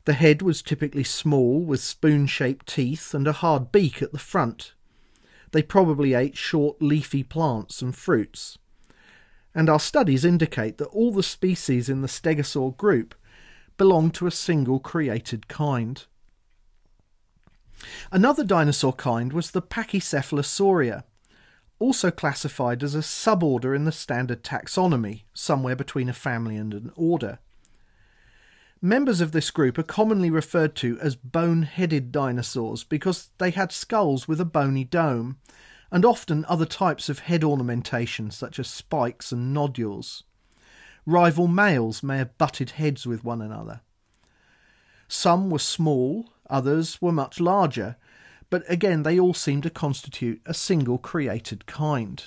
The 0.06 0.13
head 0.13 0.42
was 0.42 0.62
typically 0.62 1.04
small, 1.04 1.60
with 1.60 1.82
spoon 1.82 2.27
shaped 2.27 2.66
teeth 2.66 3.13
and 3.13 3.27
a 3.27 3.34
hard 3.34 3.74
beak 3.74 4.01
at 4.01 4.13
the 4.13 4.18
front. 4.18 4.74
They 5.51 5.62
probably 5.62 6.13
ate 6.13 6.38
short, 6.38 6.82
leafy 6.82 7.24
plants 7.24 7.82
and 7.82 7.94
fruits. 7.94 8.58
And 9.54 9.70
our 9.70 9.82
studies 9.82 10.24
indicate 10.24 10.77
that 10.77 10.96
all 10.96 11.12
the 11.12 11.24
species 11.24 11.89
in 11.89 12.01
the 12.01 12.08
stegosaur 12.08 12.77
group 12.77 13.16
belong 13.75 14.12
to 14.12 14.27
a 14.27 14.32
single 14.32 14.80
created 14.80 15.50
kind. 15.50 16.06
Another 18.13 18.46
dinosaur 18.46 18.94
kind 18.94 19.34
was 19.34 19.51
the 19.51 19.62
Pachycephalosauria, 19.62 21.04
also 21.79 22.12
classified 22.12 22.84
as 22.84 22.96
a 22.96 23.00
suborder 23.00 23.75
in 23.75 23.86
the 23.86 23.91
standard 23.91 24.43
taxonomy, 24.43 25.24
somewhere 25.34 25.75
between 25.75 26.10
a 26.10 26.13
family 26.13 26.55
and 26.57 26.74
an 26.74 26.91
order. 26.96 27.39
Members 28.81 29.22
of 29.22 29.31
this 29.31 29.50
group 29.50 29.77
are 29.77 29.84
commonly 29.84 30.29
referred 30.29 30.75
to 30.75 31.00
as 31.00 31.15
bone 31.15 31.63
headed 31.63 32.12
dinosaurs 32.12 32.84
because 32.84 33.31
they 33.39 33.50
had 33.50 33.72
skulls 33.72 34.27
with 34.27 34.39
a 34.39 34.46
bony 34.46 34.84
dome, 34.84 35.38
and 35.91 36.05
often 36.05 36.46
other 36.48 36.65
types 36.65 37.10
of 37.10 37.19
head 37.19 37.43
ornamentation 37.43 38.29
such 38.29 38.60
as 38.60 38.67
spikes 38.67 39.31
and 39.31 39.53
nodules. 39.53 40.24
Rival 41.05 41.48
males 41.48 42.03
may 42.03 42.17
have 42.17 42.38
butted 42.38 42.72
heads 42.72 43.07
with 43.07 43.24
one 43.24 43.41
another. 43.41 43.81
Some 45.07 45.50
were 45.50 45.60
small, 45.60 46.34
others 46.50 47.01
were 47.01 47.13
much 47.13 47.39
larger, 47.39 47.96
but 48.50 48.63
again, 48.68 49.04
they 49.04 49.20
all 49.20 49.34
seem 49.34 49.62
to 49.62 49.70
constitute 49.70 50.42
a 50.46 50.54
single 50.54 50.98
created 50.98 51.66
kind. 51.66 52.24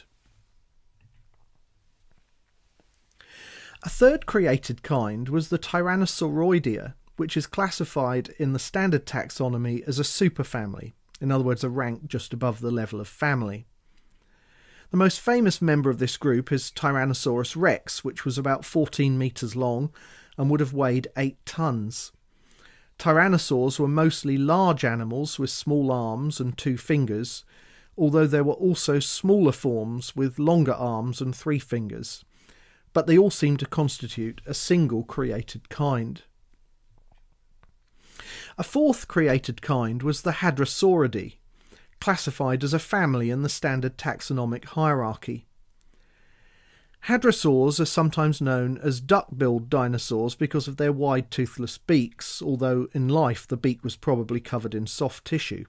A 3.83 3.89
third 3.89 4.27
created 4.27 4.83
kind 4.83 5.29
was 5.31 5.49
the 5.49 5.59
Tyrannosauroidea, 5.59 6.95
which 7.17 7.37
is 7.37 7.47
classified 7.47 8.35
in 8.39 8.53
the 8.53 8.59
standard 8.59 9.07
taxonomy 9.07 9.83
as 9.87 9.99
a 9.99 10.03
superfamily, 10.03 10.93
in 11.21 11.33
other 11.33 11.45
words, 11.45 11.65
a 11.65 11.71
rank 11.71 12.07
just 12.07 12.33
above 12.33 12.61
the 12.61 12.71
level 12.71 13.01
of 13.01 13.09
family. 13.09 13.67
The 14.91 14.97
most 14.97 15.21
famous 15.21 15.63
member 15.63 15.89
of 15.89 15.99
this 15.99 16.17
group 16.17 16.51
is 16.51 16.73
Tyrannosaurus 16.75 17.55
rex, 17.57 18.03
which 18.03 18.25
was 18.25 18.37
about 18.37 18.65
14 18.65 19.17
metres 19.17 19.55
long 19.55 19.91
and 20.37 20.51
would 20.51 20.61
have 20.61 20.73
weighed 20.73 21.09
8 21.17 21.43
tonnes. 21.45 22.11
Tyrannosaurs 23.01 23.79
were 23.79 23.89
mostly 23.89 24.37
large 24.37 24.85
animals 24.85 25.39
with 25.39 25.49
small 25.49 25.91
arms 25.91 26.39
and 26.39 26.59
two 26.59 26.77
fingers, 26.77 27.45
although 27.97 28.27
there 28.27 28.45
were 28.45 28.53
also 28.53 28.99
smaller 29.01 29.53
forms 29.53 30.15
with 30.15 30.39
longer 30.39 30.75
arms 30.75 31.23
and 31.23 31.35
three 31.35 31.59
fingers. 31.59 32.27
But 32.93 33.07
they 33.07 33.17
all 33.17 33.31
seem 33.31 33.57
to 33.57 33.65
constitute 33.65 34.43
a 34.45 34.53
single 34.53 35.03
created 35.03 35.71
kind. 35.71 36.21
A 38.59 38.63
fourth 38.63 39.09
created 39.09 39.63
kind 39.63 40.03
was 40.03 40.21
the 40.21 40.33
Hadrosauridae, 40.33 41.37
classified 42.03 42.63
as 42.63 42.75
a 42.75 42.79
family 42.79 43.31
in 43.31 43.41
the 43.41 43.49
standard 43.49 43.97
taxonomic 43.97 44.67
hierarchy. 44.67 45.47
Hadrosaurs 47.05 47.81
are 47.81 47.87
sometimes 47.87 48.41
known 48.41 48.79
as 48.79 49.01
duck-billed 49.01 49.71
dinosaurs 49.71 50.35
because 50.35 50.69
of 50.69 50.77
their 50.77 50.93
wide 50.93 51.31
toothless 51.31 51.79
beaks, 51.79 52.43
although 52.43 52.89
in 52.93 53.09
life 53.09 53.47
the 53.47 53.57
beak 53.57 53.83
was 53.83 53.97
probably 53.97 54.39
covered 54.39 54.75
in 54.75 54.87
soft 54.87 55.25
tissue. 55.25 55.65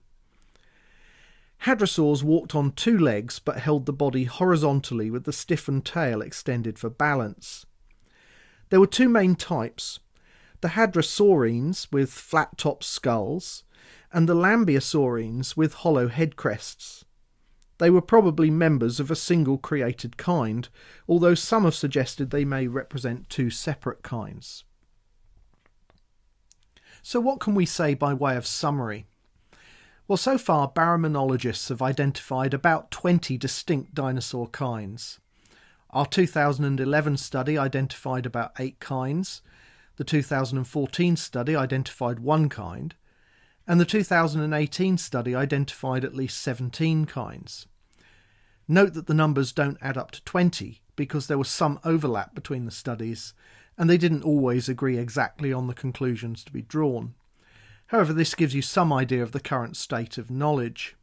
Hadrosaurs 1.63 2.23
walked 2.23 2.53
on 2.53 2.71
two 2.71 2.97
legs 2.97 3.39
but 3.39 3.59
held 3.59 3.85
the 3.85 3.93
body 3.93 4.25
horizontally 4.25 5.09
with 5.09 5.23
the 5.23 5.33
stiffened 5.33 5.85
tail 5.85 6.21
extended 6.21 6.77
for 6.77 6.89
balance. 6.89 7.65
There 8.69 8.79
were 8.79 8.88
two 8.88 9.09
main 9.09 9.35
types 9.35 10.00
the 10.61 10.69
hadrosaurines 10.69 11.91
with 11.91 12.11
flat 12.11 12.57
topped 12.57 12.83
skulls, 12.83 13.63
and 14.13 14.29
the 14.29 14.35
lambeosaurines 14.35 15.57
with 15.57 15.73
hollow 15.73 16.07
head 16.07 16.35
crests. 16.35 17.03
They 17.81 17.89
were 17.89 18.03
probably 18.03 18.51
members 18.51 19.00
of 19.00 19.09
a 19.09 19.15
single 19.15 19.57
created 19.57 20.15
kind, 20.15 20.69
although 21.07 21.33
some 21.33 21.63
have 21.63 21.73
suggested 21.73 22.29
they 22.29 22.45
may 22.45 22.67
represent 22.67 23.27
two 23.27 23.50
separate 23.50 24.03
kinds. 24.03 24.65
So, 27.01 27.19
what 27.19 27.39
can 27.39 27.55
we 27.55 27.65
say 27.65 27.95
by 27.95 28.13
way 28.13 28.38
of 28.38 28.45
summary? 28.45 29.07
Well, 30.07 30.17
so 30.17 30.38
far, 30.38 30.71
baraminologists 30.71 31.69
have 31.69 31.81
identified 31.81 32.53
about 32.53 32.91
20 32.91 33.35
distinct 33.39 33.95
dinosaur 33.95 34.45
kinds. 34.50 35.19
Our 35.89 36.05
2011 36.05 37.17
study 37.17 37.57
identified 37.57 38.27
about 38.27 38.51
eight 38.59 38.79
kinds, 38.79 39.41
the 39.95 40.03
2014 40.03 41.15
study 41.15 41.55
identified 41.55 42.19
one 42.19 42.47
kind, 42.47 42.93
and 43.65 43.79
the 43.79 43.85
2018 43.85 45.00
study 45.00 45.33
identified 45.33 46.05
at 46.05 46.13
least 46.13 46.38
17 46.43 47.05
kinds. 47.05 47.65
Note 48.72 48.94
that 48.94 49.08
the 49.08 49.13
numbers 49.13 49.51
don't 49.51 49.78
add 49.82 49.98
up 49.98 50.12
to 50.12 50.24
20 50.24 50.80
because 50.96 51.28
there 51.28 51.38
was 51.38 51.50
some 51.50 51.78
overlap 51.84 52.34
between 52.34 52.63
the 52.63 52.72
studies 52.72 53.34
and 53.78 53.90
they 53.90 53.98
didn't 53.98 54.24
always 54.24 54.70
agree 54.70 54.98
exactly 54.98 55.51
on 55.51 55.68
the 55.68 55.74
conclusions 55.74 56.42
to 56.46 56.54
be 56.54 56.62
drawn. 56.62 57.13
However, 57.88 58.13
this 58.13 58.34
gives 58.34 58.56
you 58.56 58.62
some 58.62 58.94
idea 58.94 59.24
of 59.24 59.34
the 59.34 59.42
current 59.42 59.75
state 59.75 60.18
of 60.18 60.32
knowledge. 60.32 60.96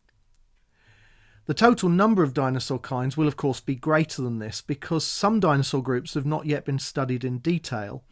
The 1.44 1.52
total 1.52 1.90
number 1.90 2.22
of 2.22 2.32
dinosaur 2.32 2.78
kinds 2.78 3.18
will, 3.18 3.28
of 3.28 3.36
course, 3.36 3.60
be 3.60 3.74
greater 3.74 4.22
than 4.22 4.38
this 4.38 4.62
because 4.62 5.04
some 5.04 5.38
dinosaur 5.38 5.82
groups 5.82 6.14
have 6.14 6.24
not 6.24 6.46
yet 6.46 6.64
been 6.64 6.78
studied 6.78 7.22
in 7.22 7.36
detail 7.36 8.02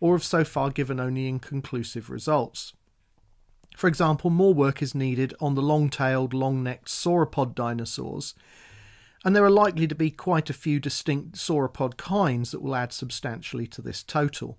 or 0.00 0.14
have 0.14 0.24
so 0.24 0.42
far 0.42 0.70
given 0.70 0.98
only 0.98 1.28
inconclusive 1.28 2.08
results. 2.08 2.72
For 3.76 3.88
example, 3.88 4.30
more 4.30 4.54
work 4.54 4.80
is 4.80 4.94
needed 4.94 5.34
on 5.38 5.54
the 5.54 5.60
long 5.60 5.90
tailed, 5.90 6.32
long 6.32 6.62
necked 6.62 6.88
sauropod 6.88 7.54
dinosaurs, 7.54 8.34
and 9.24 9.34
there 9.34 9.44
are 9.44 9.50
likely 9.50 9.86
to 9.86 9.94
be 9.94 10.10
quite 10.10 10.50
a 10.50 10.54
few 10.54 10.80
distinct 10.80 11.36
sauropod 11.36 11.96
kinds 11.96 12.50
that 12.50 12.62
will 12.62 12.74
add 12.74 12.92
substantially 12.92 13.66
to 13.68 13.82
this 13.82 14.02
total. 14.02 14.58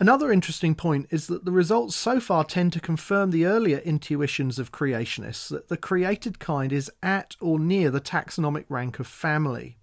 Another 0.00 0.32
interesting 0.32 0.74
point 0.74 1.06
is 1.10 1.28
that 1.28 1.44
the 1.44 1.52
results 1.52 1.94
so 1.94 2.18
far 2.18 2.42
tend 2.42 2.72
to 2.72 2.80
confirm 2.80 3.30
the 3.30 3.46
earlier 3.46 3.78
intuitions 3.78 4.58
of 4.58 4.72
creationists 4.72 5.48
that 5.50 5.68
the 5.68 5.76
created 5.76 6.40
kind 6.40 6.72
is 6.72 6.90
at 7.00 7.36
or 7.40 7.60
near 7.60 7.90
the 7.90 8.00
taxonomic 8.00 8.64
rank 8.68 8.98
of 8.98 9.06
family. 9.06 9.78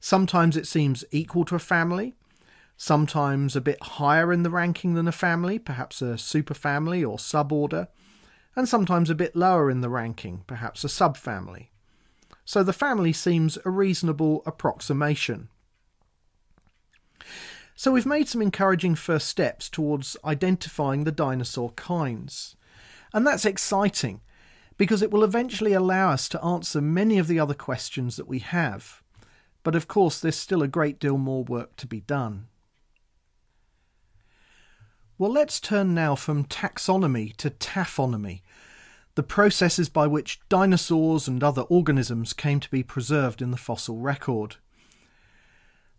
Sometimes 0.00 0.54
it 0.54 0.66
seems 0.66 1.02
equal 1.10 1.46
to 1.46 1.54
a 1.54 1.58
family, 1.58 2.14
sometimes 2.76 3.56
a 3.56 3.62
bit 3.62 3.82
higher 3.82 4.34
in 4.34 4.42
the 4.42 4.50
ranking 4.50 4.92
than 4.92 5.08
a 5.08 5.12
family, 5.12 5.58
perhaps 5.58 6.02
a 6.02 6.16
superfamily 6.16 7.00
or 7.00 7.16
suborder, 7.16 7.88
and 8.54 8.68
sometimes 8.68 9.08
a 9.08 9.14
bit 9.14 9.34
lower 9.34 9.70
in 9.70 9.80
the 9.80 9.88
ranking, 9.88 10.44
perhaps 10.46 10.84
a 10.84 10.88
subfamily. 10.88 11.68
So 12.46 12.62
the 12.62 12.72
family 12.72 13.12
seems 13.12 13.58
a 13.64 13.70
reasonable 13.70 14.44
approximation. 14.46 15.48
So 17.74 17.90
we've 17.90 18.06
made 18.06 18.28
some 18.28 18.40
encouraging 18.40 18.94
first 18.94 19.26
steps 19.26 19.68
towards 19.68 20.16
identifying 20.24 21.02
the 21.02 21.12
dinosaur 21.12 21.72
kinds. 21.72 22.54
And 23.12 23.26
that's 23.26 23.44
exciting 23.44 24.20
because 24.78 25.02
it 25.02 25.10
will 25.10 25.24
eventually 25.24 25.72
allow 25.72 26.10
us 26.10 26.28
to 26.28 26.42
answer 26.44 26.80
many 26.80 27.18
of 27.18 27.26
the 27.26 27.40
other 27.40 27.52
questions 27.52 28.16
that 28.16 28.28
we 28.28 28.38
have. 28.38 29.02
But 29.64 29.74
of 29.74 29.88
course, 29.88 30.20
there's 30.20 30.36
still 30.36 30.62
a 30.62 30.68
great 30.68 31.00
deal 31.00 31.18
more 31.18 31.42
work 31.42 31.74
to 31.76 31.86
be 31.86 32.00
done. 32.00 32.46
Well, 35.18 35.32
let's 35.32 35.58
turn 35.58 35.94
now 35.94 36.14
from 36.14 36.44
taxonomy 36.44 37.34
to 37.38 37.50
taphonomy, 37.50 38.42
the 39.16 39.22
processes 39.22 39.88
by 39.88 40.06
which 40.06 40.38
dinosaurs 40.48 41.26
and 41.26 41.42
other 41.42 41.62
organisms 41.62 42.34
came 42.34 42.60
to 42.60 42.70
be 42.70 42.82
preserved 42.82 43.40
in 43.42 43.50
the 43.50 43.56
fossil 43.56 43.98
record. 43.98 44.56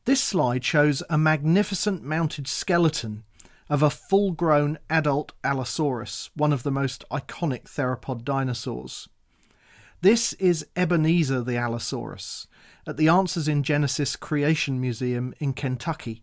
This 0.06 0.24
slide 0.24 0.64
shows 0.64 1.04
a 1.10 1.18
magnificent 1.18 2.04
mounted 2.04 2.48
skeleton 2.48 3.24
of 3.70 3.82
a 3.82 3.90
full 3.90 4.32
grown 4.32 4.78
adult 4.90 5.34
Allosaurus, 5.44 6.30
one 6.36 6.54
of 6.54 6.64
the 6.64 6.72
most 6.72 7.04
iconic 7.12 7.64
theropod 7.64 8.24
dinosaurs. 8.24 9.10
This 10.02 10.34
is 10.34 10.68
Ebenezer 10.76 11.42
the 11.42 11.58
Allosaurus 11.58 12.46
at 12.86 12.98
the 12.98 13.10
Answers 13.10 13.48
in 13.48 13.64
Genesis 13.64 14.16
Creation 14.16 14.80
Museum 14.80 15.34
in 15.40 15.54
Kentucky 15.54 16.22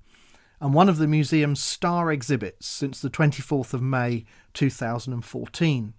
and 0.60 0.72
one 0.72 0.88
of 0.88 0.98
the 0.98 1.08
museum's 1.08 1.62
star 1.62 2.12
exhibits 2.12 2.68
since 2.68 3.00
the 3.00 3.10
24th 3.10 3.74
of 3.74 3.82
May 3.82 4.24
2014. 4.54 5.94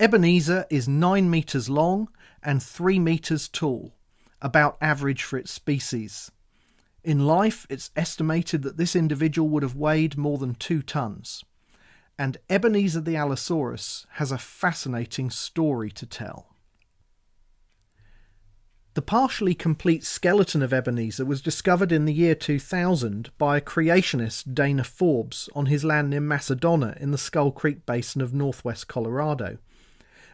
Ebenezer 0.00 0.66
is 0.70 0.88
9 0.88 1.28
metres 1.28 1.68
long 1.68 2.08
and 2.42 2.62
3 2.62 2.98
metres 2.98 3.48
tall, 3.48 3.94
about 4.40 4.76
average 4.80 5.22
for 5.22 5.36
its 5.36 5.50
species. 5.50 6.30
In 7.02 7.26
life, 7.26 7.66
it's 7.68 7.90
estimated 7.96 8.62
that 8.62 8.76
this 8.76 8.94
individual 8.94 9.48
would 9.48 9.62
have 9.62 9.74
weighed 9.74 10.16
more 10.16 10.38
than 10.38 10.54
2 10.54 10.82
tons. 10.82 11.44
And 12.18 12.36
Ebenezer 12.50 13.00
the 13.00 13.16
Allosaurus 13.16 14.06
has 14.14 14.32
a 14.32 14.38
fascinating 14.38 15.30
story 15.30 15.90
to 15.92 16.06
tell. 16.06 16.54
The 18.98 19.02
partially 19.02 19.54
complete 19.54 20.02
skeleton 20.02 20.60
of 20.60 20.72
Ebenezer 20.72 21.24
was 21.24 21.40
discovered 21.40 21.92
in 21.92 22.04
the 22.04 22.12
year 22.12 22.34
2000 22.34 23.30
by 23.38 23.56
a 23.56 23.60
creationist 23.60 24.52
Dana 24.52 24.82
Forbes 24.82 25.48
on 25.54 25.66
his 25.66 25.84
land 25.84 26.10
near 26.10 26.20
Massadona 26.20 27.00
in 27.00 27.12
the 27.12 27.16
Skull 27.16 27.52
Creek 27.52 27.86
Basin 27.86 28.20
of 28.20 28.34
northwest 28.34 28.88
Colorado, 28.88 29.58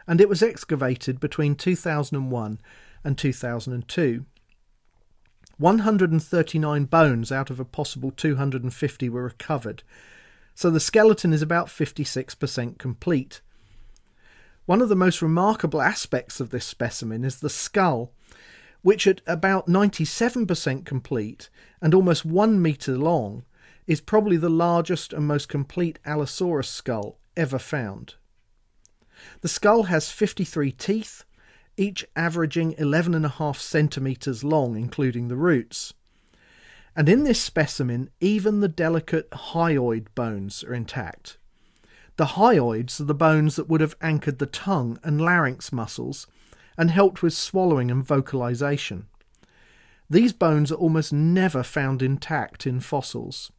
and 0.07 0.19
it 0.19 0.27
was 0.27 0.41
excavated 0.41 1.19
between 1.19 1.53
2001 1.53 2.59
and 3.03 3.17
2002. 3.19 4.25
139 5.59 6.85
bones 6.85 7.31
out 7.31 7.51
of 7.51 7.59
a 7.59 7.65
possible 7.65 8.09
250 8.09 9.09
were 9.09 9.23
recovered, 9.25 9.83
so 10.55 10.71
the 10.71 10.79
skeleton 10.79 11.33
is 11.33 11.43
about 11.43 11.67
56% 11.67 12.79
complete. 12.79 13.41
One 14.65 14.81
of 14.81 14.89
the 14.89 14.95
most 14.95 15.21
remarkable 15.21 15.83
aspects 15.83 16.39
of 16.39 16.49
this 16.49 16.65
specimen 16.65 17.23
is 17.23 17.41
the 17.41 17.49
skull, 17.51 18.11
which 18.85 19.07
at 19.07 19.19
about 19.25 19.65
97% 19.65 20.85
complete 20.85 21.49
and 21.81 21.95
almost 21.95 22.23
one 22.23 22.61
metre 22.61 22.95
long 22.95 23.43
is 23.87 23.99
probably 23.99 24.37
the 24.37 24.47
largest 24.47 25.11
and 25.11 25.25
most 25.25 25.49
complete 25.49 25.97
Allosaurus 26.05 26.69
skull 26.69 27.17
ever 27.35 27.57
found. 27.57 28.13
The 29.41 29.47
skull 29.47 29.83
has 29.85 30.11
53 30.11 30.71
teeth, 30.71 31.23
each 31.77 32.05
averaging 32.15 32.75
11.5 32.75 33.55
centimetres 33.55 34.43
long, 34.43 34.75
including 34.75 35.29
the 35.29 35.35
roots. 35.35 35.95
And 36.95 37.09
in 37.09 37.23
this 37.23 37.41
specimen, 37.41 38.11
even 38.19 38.59
the 38.59 38.67
delicate 38.67 39.31
hyoid 39.31 40.09
bones 40.13 40.63
are 40.63 40.75
intact. 40.75 41.39
The 42.17 42.25
hyoids 42.37 43.01
are 43.01 43.05
the 43.05 43.15
bones 43.15 43.55
that 43.55 43.67
would 43.67 43.81
have 43.81 43.97
anchored 43.99 44.37
the 44.37 44.45
tongue 44.45 44.99
and 45.03 45.19
larynx 45.19 45.71
muscles 45.71 46.27
and 46.77 46.91
helped 46.91 47.21
with 47.21 47.33
swallowing 47.33 47.89
and 47.89 48.05
vocalization. 48.05 49.07
These 50.09 50.33
bones 50.33 50.71
are 50.71 50.75
almost 50.75 51.11
never 51.11 51.63
found 51.63 52.01
intact 52.01 52.67
in 52.67 52.79
fossils, 52.79 53.51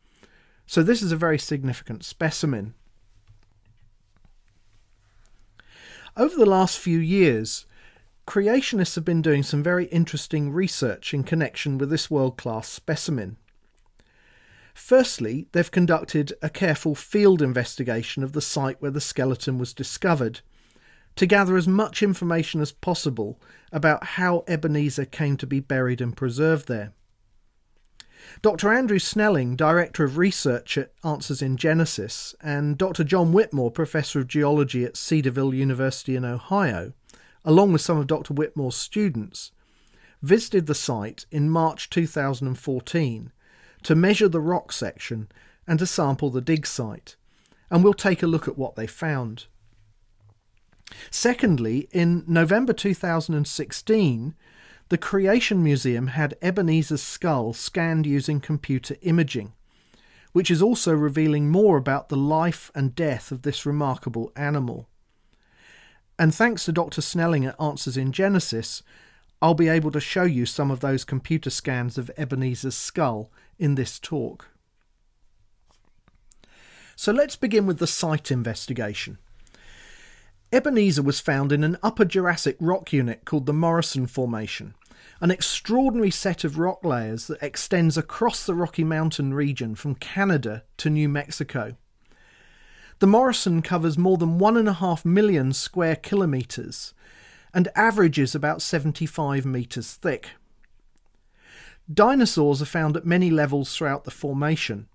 so 0.67 0.83
this 0.83 1.03
is 1.03 1.13
a 1.13 1.17
very 1.17 1.39
significant 1.39 2.05
specimen. 2.05 2.75
Over 6.17 6.37
the 6.37 6.47
last 6.47 6.79
few 6.79 6.99
years, 6.99 7.67
creationists 8.27 8.95
have 8.95 9.05
been 9.05 9.23
doing 9.23 9.43
some 9.43 9.63
very 9.63 9.87
interesting 9.87 10.51
research 10.51 11.13
in 11.13 11.25
connection 11.25 11.79
with 11.79 11.91
this 11.91 12.11
world 12.11 12.37
class 12.37 12.69
specimen. 12.69 13.37
Firstly, 14.73 15.49
they've 15.53 15.71
conducted 15.71 16.33
a 16.43 16.51
careful 16.51 16.95
field 16.95 17.43
investigation 17.43 18.23
of 18.23 18.33
the 18.33 18.41
site 18.41 18.81
where 18.81 18.91
the 18.91 19.01
skeleton 19.01 19.59
was 19.59 19.73
discovered 19.73 20.41
to 21.17 21.27
gather 21.27 21.57
as 21.57 21.67
much 21.67 22.03
information 22.03 22.61
as 22.61 22.73
possible 22.73 23.41
about 23.73 24.05
how 24.05 24.45
Ebenezer 24.47 25.07
came 25.07 25.37
to 25.39 25.47
be 25.47 25.61
buried 25.61 26.01
and 26.01 26.17
preserved 26.17 26.69
there. 26.69 26.93
Dr. 28.43 28.73
Andrew 28.73 28.99
Snelling, 28.99 29.57
Director 29.57 30.05
of 30.05 30.19
Research 30.19 30.77
at 30.77 30.93
Answers 31.05 31.43
in 31.43 31.57
Genesis, 31.57 32.35
and 32.41 32.77
Dr. 32.77 33.05
John 33.05 33.33
Whitmore, 33.33 33.71
Professor 33.71 34.21
of 34.21 34.29
Geology 34.29 34.85
at 34.85 34.97
Cedarville 34.97 35.55
University 35.55 36.17
in 36.17 36.25
Ohio, 36.25 36.93
along 37.45 37.73
with 37.73 37.81
some 37.81 37.99
of 37.99 38.07
Dr. 38.07 38.35
Whitmore's 38.35 38.77
students, 38.77 39.53
visited 40.23 40.67
the 40.67 40.75
site 40.75 41.25
in 41.31 41.49
March 41.49 41.89
2014 41.89 43.33
to 43.83 43.95
measure 43.95 44.29
the 44.29 44.41
rock 44.41 44.73
section 44.73 45.29
and 45.67 45.79
to 45.79 45.87
sample 45.87 46.31
the 46.31 46.41
dig 46.41 46.67
site, 46.67 47.17
and 47.71 47.85
we'll 47.85 47.95
take 47.95 48.23
a 48.23 48.27
look 48.27 48.49
at 48.49 48.59
what 48.59 48.75
they 48.75 48.87
found. 48.87 49.47
Secondly, 51.11 51.89
in 51.93 52.25
November 52.27 52.73
2016, 52.73 54.35
the 54.89 54.99
Creation 54.99 55.63
Museum 55.63 56.09
had 56.09 56.37
Ebenezer's 56.41 57.03
skull 57.03 57.53
scanned 57.53 58.07
using 58.07 58.41
computer 58.41 58.97
imaging, 59.03 59.53
which 60.33 60.51
is 60.51 60.63
also 60.63 60.93
revealing 60.93 61.49
more 61.49 61.77
about 61.77 62.09
the 62.09 62.17
life 62.17 62.71
and 62.75 62.95
death 62.95 63.33
of 63.33 63.43
this 63.43 63.67
remarkable 63.67 64.31
animal. 64.37 64.89
And 66.19 66.35
thanks 66.35 66.65
to 66.65 66.73
Dr. 66.73 67.03
Snelling 67.03 67.45
at 67.45 67.61
Answers 67.61 67.97
in 67.97 68.13
Genesis, 68.13 68.83
I'll 69.43 69.55
be 69.55 69.69
able 69.69 69.91
to 69.91 70.01
show 70.01 70.23
you 70.23 70.47
some 70.47 70.71
of 70.71 70.81
those 70.81 71.05
computer 71.05 71.51
scans 71.51 71.99
of 71.99 72.11
Ebenezer's 72.17 72.77
skull 72.77 73.31
in 73.59 73.75
this 73.75 73.99
talk. 73.99 74.49
So 76.95 77.13
let's 77.13 77.37
begin 77.37 77.67
with 77.67 77.79
the 77.79 77.87
site 77.87 78.31
investigation. 78.31 79.19
Ebenezer 80.53 81.03
was 81.03 81.19
found 81.19 81.51
in 81.51 81.65
an 81.65 81.77
Upper 81.83 82.05
Jurassic 82.05 82.57
rock 82.61 82.93
unit 82.93 83.25
called 83.25 83.47
the 83.47 83.53
Morrison 83.53 84.07
Formation, 84.07 84.75
an 85.21 85.33
extraordinary 85.33 86.11
set 86.11 86.45
of 86.45 86.57
rock 86.57 86.85
layers 86.85 87.27
that 87.27 87.43
extends 87.43 87.99
across 87.99 88.47
the 88.47 88.55
Rocky 88.55 88.85
Mountain 88.85 89.35
region 89.35 89.75
from 89.75 89.97
Canada 89.97 90.63
to 90.77 90.89
New 90.89 91.09
Mexico. 91.09 91.77
The 93.01 93.09
Morrison 93.09 93.61
covers 93.61 93.99
more 93.99 94.19
than 94.19 94.39
one 94.39 94.57
and 94.57 94.69
a 94.69 94.75
half 94.75 95.05
million 95.05 95.53
square 95.53 95.97
kilometres 95.97 96.95
and 97.53 97.69
averages 97.75 98.35
about 98.35 98.63
75 98.63 99.45
metres 99.45 99.95
thick. 99.95 100.31
Dinosaurs 101.93 102.63
are 102.63 102.67
found 102.67 102.97
at 102.97 103.05
many 103.05 103.31
levels 103.31 103.75
throughout 103.75 104.05
the 104.05 104.11
formation, 104.13 104.87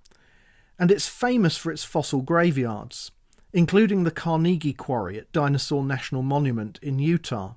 and 0.79 0.91
it's 0.91 1.09
famous 1.09 1.57
for 1.57 1.71
its 1.73 1.83
fossil 1.83 2.21
graveyards 2.21 3.11
including 3.53 4.03
the 4.03 4.11
Carnegie 4.11 4.73
Quarry 4.73 5.17
at 5.17 5.31
Dinosaur 5.31 5.83
National 5.83 6.21
Monument 6.21 6.79
in 6.81 6.99
Utah. 6.99 7.55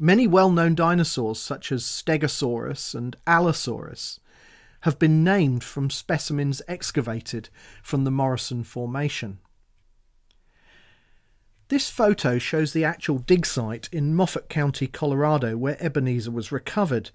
Many 0.00 0.26
well 0.26 0.50
known 0.50 0.74
dinosaurs, 0.74 1.40
such 1.40 1.72
as 1.72 1.82
Stegosaurus 1.82 2.94
and 2.94 3.16
Allosaurus, 3.26 4.20
have 4.82 4.98
been 4.98 5.24
named 5.24 5.64
from 5.64 5.90
specimens 5.90 6.62
excavated 6.68 7.48
from 7.82 8.04
the 8.04 8.10
Morrison 8.10 8.62
Formation. 8.62 9.38
This 11.68 11.90
photo 11.90 12.38
shows 12.38 12.72
the 12.72 12.84
actual 12.84 13.18
dig 13.18 13.44
site 13.44 13.88
in 13.92 14.14
Moffat 14.14 14.48
County, 14.48 14.86
Colorado, 14.86 15.56
where 15.56 15.76
Ebenezer 15.82 16.30
was 16.30 16.52
recovered. 16.52 17.10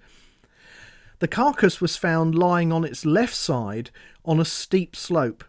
The 1.18 1.26
carcass 1.26 1.80
was 1.80 1.96
found 1.96 2.36
lying 2.36 2.70
on 2.70 2.84
its 2.84 3.04
left 3.04 3.34
side 3.34 3.90
on 4.24 4.38
a 4.38 4.44
steep 4.44 4.94
slope 4.94 5.42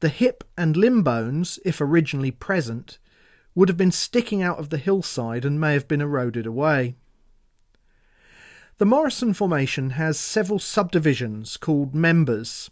the 0.00 0.08
hip 0.08 0.44
and 0.56 0.76
limb 0.76 1.02
bones, 1.02 1.58
if 1.64 1.80
originally 1.80 2.30
present, 2.30 2.98
would 3.54 3.68
have 3.68 3.78
been 3.78 3.92
sticking 3.92 4.42
out 4.42 4.58
of 4.58 4.68
the 4.68 4.78
hillside 4.78 5.44
and 5.44 5.60
may 5.60 5.72
have 5.72 5.88
been 5.88 6.02
eroded 6.02 6.46
away. 6.46 6.94
The 8.78 8.84
Morrison 8.84 9.32
Formation 9.32 9.90
has 9.90 10.18
several 10.18 10.58
subdivisions 10.58 11.56
called 11.56 11.94
members, 11.94 12.70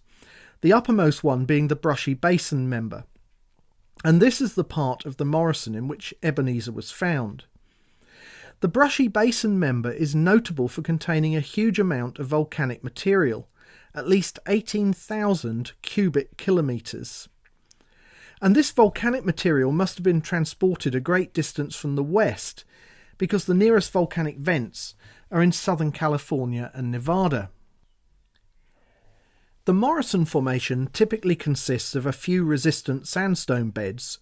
the 0.61 0.73
uppermost 0.73 1.25
one 1.25 1.47
being 1.47 1.69
the 1.69 1.77
Brushy 1.77 2.13
Basin 2.13 2.69
member. 2.69 3.05
And 4.05 4.21
this 4.21 4.43
is 4.43 4.55
the 4.55 4.65
part 4.65 5.07
of 5.07 5.17
the 5.17 5.25
Morrison 5.25 5.75
in 5.75 5.89
which 5.89 6.13
Ebenezer 6.23 6.73
was 6.73 6.91
found. 6.91 7.45
The 8.61 8.69
Brushy 8.69 9.09
Basin 9.09 9.59
member 9.59 9.91
is 9.91 10.15
notable 10.15 10.69
for 10.69 10.83
containing 10.83 11.35
a 11.35 11.41
huge 11.41 11.79
amount 11.79 12.19
of 12.19 12.27
volcanic 12.27 12.85
material, 12.85 13.49
at 13.95 14.09
least 14.09 14.39
18,000 14.49 15.73
cubic 15.83 16.37
kilometres. 16.37 17.29
And 18.43 18.55
this 18.55 18.71
volcanic 18.71 19.25
material 19.25 19.73
must 19.73 19.97
have 19.97 20.05
been 20.05 20.21
transported 20.21 20.95
a 20.95 21.01
great 21.01 21.33
distance 21.33 21.77
from 21.77 21.95
the 21.95 22.03
west 22.03 22.65
because 23.17 23.45
the 23.45 23.55
nearest 23.55 23.93
volcanic 23.93 24.39
vents 24.39 24.95
are 25.31 25.43
in 25.43 25.53
southern 25.53 25.93
California 25.93 26.71
and 26.75 26.91
Nevada. 26.91 27.51
The 29.65 29.73
Morrison 29.73 30.25
Formation 30.25 30.89
typically 30.93 31.37
consists 31.37 31.95
of 31.95 32.05
a 32.05 32.13
few 32.13 32.45
resistant 32.45 33.09
sandstone 33.09 33.71
beds 33.71 34.19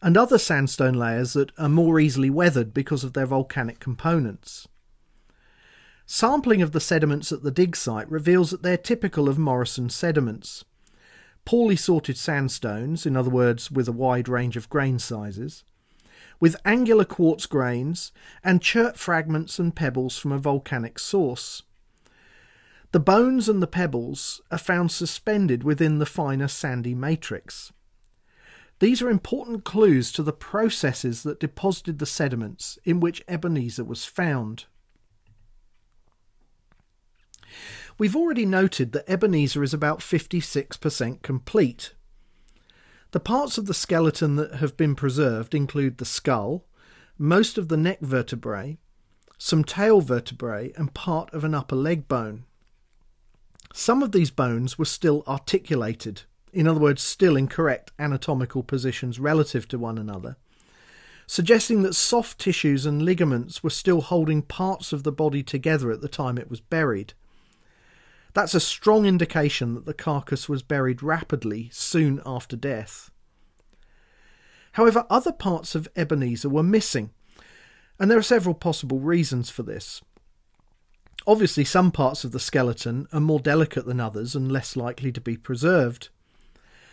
and 0.00 0.16
other 0.16 0.38
sandstone 0.38 0.94
layers 0.94 1.34
that 1.34 1.52
are 1.58 1.68
more 1.68 2.00
easily 2.00 2.30
weathered 2.30 2.72
because 2.72 3.04
of 3.04 3.12
their 3.12 3.26
volcanic 3.26 3.80
components. 3.80 4.66
Sampling 6.06 6.62
of 6.62 6.72
the 6.72 6.80
sediments 6.80 7.32
at 7.32 7.42
the 7.42 7.50
dig 7.50 7.76
site 7.76 8.10
reveals 8.10 8.50
that 8.50 8.62
they're 8.62 8.76
typical 8.76 9.28
of 9.28 9.38
Morrison 9.38 9.88
sediments. 9.88 10.64
Poorly 11.44 11.76
sorted 11.76 12.16
sandstones, 12.16 13.06
in 13.06 13.16
other 13.16 13.30
words, 13.30 13.70
with 13.70 13.88
a 13.88 13.92
wide 13.92 14.28
range 14.28 14.56
of 14.56 14.68
grain 14.68 14.98
sizes, 14.98 15.64
with 16.38 16.56
angular 16.64 17.04
quartz 17.04 17.46
grains 17.46 18.12
and 18.44 18.62
chert 18.62 18.96
fragments 18.96 19.58
and 19.58 19.74
pebbles 19.74 20.18
from 20.18 20.32
a 20.32 20.38
volcanic 20.38 20.98
source. 20.98 21.62
The 22.92 23.00
bones 23.00 23.48
and 23.48 23.62
the 23.62 23.66
pebbles 23.66 24.40
are 24.50 24.58
found 24.58 24.92
suspended 24.92 25.64
within 25.64 25.98
the 25.98 26.06
finer 26.06 26.48
sandy 26.48 26.94
matrix. 26.94 27.72
These 28.80 29.00
are 29.00 29.08
important 29.08 29.64
clues 29.64 30.12
to 30.12 30.22
the 30.22 30.32
processes 30.32 31.22
that 31.22 31.40
deposited 31.40 31.98
the 31.98 32.06
sediments 32.06 32.78
in 32.84 33.00
which 33.00 33.22
Ebenezer 33.28 33.84
was 33.84 34.04
found. 34.04 34.66
We've 37.98 38.16
already 38.16 38.46
noted 38.46 38.92
that 38.92 39.08
Ebenezer 39.08 39.62
is 39.62 39.74
about 39.74 40.00
56% 40.00 41.22
complete. 41.22 41.94
The 43.12 43.20
parts 43.20 43.58
of 43.58 43.66
the 43.66 43.74
skeleton 43.74 44.36
that 44.36 44.54
have 44.54 44.76
been 44.76 44.94
preserved 44.94 45.54
include 45.54 45.98
the 45.98 46.04
skull, 46.04 46.64
most 47.18 47.58
of 47.58 47.68
the 47.68 47.76
neck 47.76 48.00
vertebrae, 48.00 48.78
some 49.36 49.64
tail 49.64 50.00
vertebrae, 50.00 50.72
and 50.76 50.94
part 50.94 51.32
of 51.34 51.44
an 51.44 51.54
upper 51.54 51.76
leg 51.76 52.08
bone. 52.08 52.44
Some 53.74 54.02
of 54.02 54.12
these 54.12 54.30
bones 54.30 54.78
were 54.78 54.84
still 54.84 55.24
articulated, 55.26 56.22
in 56.52 56.66
other 56.66 56.80
words, 56.80 57.02
still 57.02 57.36
in 57.36 57.48
correct 57.48 57.92
anatomical 57.98 58.62
positions 58.62 59.18
relative 59.18 59.66
to 59.68 59.78
one 59.78 59.98
another, 59.98 60.36
suggesting 61.26 61.82
that 61.82 61.94
soft 61.94 62.38
tissues 62.38 62.86
and 62.86 63.02
ligaments 63.02 63.62
were 63.62 63.70
still 63.70 64.00
holding 64.00 64.42
parts 64.42 64.92
of 64.92 65.02
the 65.02 65.12
body 65.12 65.42
together 65.42 65.90
at 65.90 66.00
the 66.00 66.08
time 66.08 66.38
it 66.38 66.50
was 66.50 66.60
buried. 66.60 67.14
That's 68.34 68.54
a 68.54 68.60
strong 68.60 69.04
indication 69.04 69.74
that 69.74 69.84
the 69.84 69.94
carcass 69.94 70.48
was 70.48 70.62
buried 70.62 71.02
rapidly 71.02 71.68
soon 71.72 72.20
after 72.24 72.56
death. 72.56 73.10
However, 74.72 75.04
other 75.10 75.32
parts 75.32 75.74
of 75.74 75.88
Ebenezer 75.96 76.48
were 76.48 76.62
missing, 76.62 77.10
and 77.98 78.10
there 78.10 78.18
are 78.18 78.22
several 78.22 78.54
possible 78.54 79.00
reasons 79.00 79.50
for 79.50 79.62
this. 79.62 80.00
Obviously, 81.26 81.64
some 81.64 81.92
parts 81.92 82.24
of 82.24 82.32
the 82.32 82.40
skeleton 82.40 83.06
are 83.12 83.20
more 83.20 83.38
delicate 83.38 83.84
than 83.84 84.00
others 84.00 84.34
and 84.34 84.50
less 84.50 84.76
likely 84.76 85.12
to 85.12 85.20
be 85.20 85.36
preserved, 85.36 86.08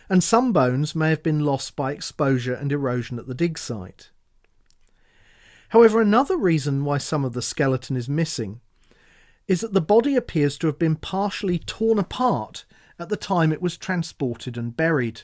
and 0.08 0.22
some 0.22 0.52
bones 0.52 0.94
may 0.94 1.08
have 1.08 1.22
been 1.22 1.40
lost 1.40 1.74
by 1.74 1.92
exposure 1.92 2.54
and 2.54 2.70
erosion 2.70 3.18
at 3.18 3.26
the 3.26 3.34
dig 3.34 3.58
site. 3.58 4.10
However, 5.70 6.00
another 6.00 6.36
reason 6.36 6.84
why 6.84 6.98
some 6.98 7.24
of 7.24 7.32
the 7.32 7.42
skeleton 7.42 7.96
is 7.96 8.08
missing 8.08 8.60
is 9.50 9.62
that 9.62 9.72
the 9.72 9.80
body 9.80 10.14
appears 10.14 10.56
to 10.56 10.68
have 10.68 10.78
been 10.78 10.94
partially 10.94 11.58
torn 11.58 11.98
apart 11.98 12.64
at 13.00 13.08
the 13.08 13.16
time 13.16 13.52
it 13.52 13.60
was 13.60 13.76
transported 13.76 14.56
and 14.56 14.76
buried. 14.76 15.22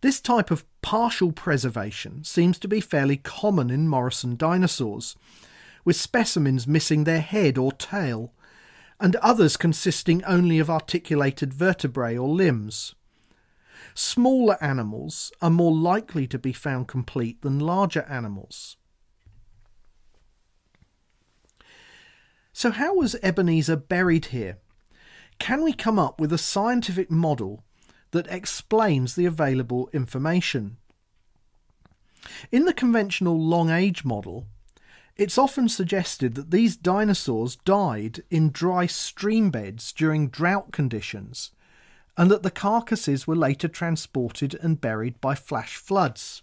This 0.00 0.22
type 0.22 0.50
of 0.50 0.64
partial 0.80 1.30
preservation 1.30 2.24
seems 2.24 2.58
to 2.60 2.66
be 2.66 2.80
fairly 2.80 3.18
common 3.18 3.68
in 3.68 3.88
Morrison 3.88 4.36
dinosaurs, 4.36 5.16
with 5.84 5.96
specimens 5.96 6.66
missing 6.66 7.04
their 7.04 7.20
head 7.20 7.58
or 7.58 7.72
tail, 7.72 8.32
and 8.98 9.16
others 9.16 9.58
consisting 9.58 10.24
only 10.24 10.58
of 10.58 10.70
articulated 10.70 11.52
vertebrae 11.52 12.16
or 12.16 12.30
limbs. 12.30 12.94
Smaller 13.92 14.56
animals 14.64 15.30
are 15.42 15.50
more 15.50 15.76
likely 15.76 16.26
to 16.26 16.38
be 16.38 16.54
found 16.54 16.88
complete 16.88 17.42
than 17.42 17.58
larger 17.58 18.06
animals. 18.08 18.77
So, 22.58 22.72
how 22.72 22.92
was 22.96 23.14
Ebenezer 23.22 23.76
buried 23.76 24.24
here? 24.34 24.58
Can 25.38 25.62
we 25.62 25.72
come 25.72 25.96
up 25.96 26.20
with 26.20 26.32
a 26.32 26.38
scientific 26.38 27.08
model 27.08 27.62
that 28.10 28.26
explains 28.26 29.14
the 29.14 29.26
available 29.26 29.88
information? 29.92 30.76
In 32.50 32.64
the 32.64 32.72
conventional 32.72 33.40
long 33.40 33.70
age 33.70 34.04
model, 34.04 34.46
it's 35.16 35.38
often 35.38 35.68
suggested 35.68 36.34
that 36.34 36.50
these 36.50 36.76
dinosaurs 36.76 37.54
died 37.64 38.24
in 38.28 38.50
dry 38.50 38.86
stream 38.86 39.52
beds 39.52 39.92
during 39.92 40.28
drought 40.28 40.72
conditions, 40.72 41.52
and 42.16 42.28
that 42.28 42.42
the 42.42 42.50
carcasses 42.50 43.24
were 43.24 43.36
later 43.36 43.68
transported 43.68 44.56
and 44.60 44.80
buried 44.80 45.20
by 45.20 45.36
flash 45.36 45.76
floods. 45.76 46.42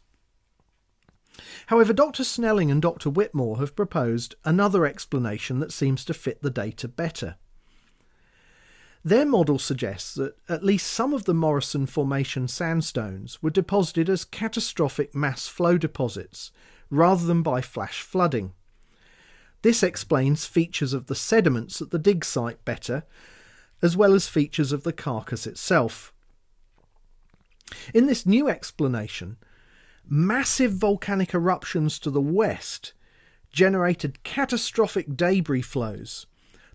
However, 1.67 1.93
Dr. 1.93 2.23
Snelling 2.23 2.71
and 2.71 2.81
Dr. 2.81 3.09
Whitmore 3.09 3.57
have 3.57 3.75
proposed 3.75 4.35
another 4.43 4.85
explanation 4.85 5.59
that 5.59 5.71
seems 5.71 6.05
to 6.05 6.13
fit 6.13 6.41
the 6.41 6.49
data 6.49 6.87
better. 6.87 7.35
Their 9.03 9.25
model 9.25 9.59
suggests 9.59 10.15
that 10.15 10.35
at 10.49 10.63
least 10.63 10.91
some 10.91 11.13
of 11.13 11.25
the 11.25 11.33
Morrison 11.33 11.85
Formation 11.85 12.47
sandstones 12.47 13.41
were 13.41 13.51
deposited 13.51 14.09
as 14.09 14.25
catastrophic 14.25 15.13
mass 15.13 15.47
flow 15.47 15.77
deposits 15.77 16.51
rather 16.89 17.25
than 17.25 17.43
by 17.43 17.61
flash 17.61 18.01
flooding. 18.01 18.53
This 19.61 19.83
explains 19.83 20.45
features 20.45 20.93
of 20.93 21.05
the 21.05 21.15
sediments 21.15 21.81
at 21.81 21.91
the 21.91 21.99
dig 21.99 22.25
site 22.25 22.63
better, 22.65 23.03
as 23.81 23.95
well 23.95 24.13
as 24.13 24.27
features 24.27 24.71
of 24.71 24.83
the 24.83 24.93
carcass 24.93 25.45
itself. 25.45 26.11
In 27.93 28.05
this 28.05 28.25
new 28.25 28.47
explanation, 28.47 29.37
massive 30.07 30.73
volcanic 30.73 31.33
eruptions 31.33 31.99
to 31.99 32.09
the 32.09 32.21
west 32.21 32.93
generated 33.51 34.21
catastrophic 34.23 35.15
debris 35.15 35.61
flows 35.61 36.27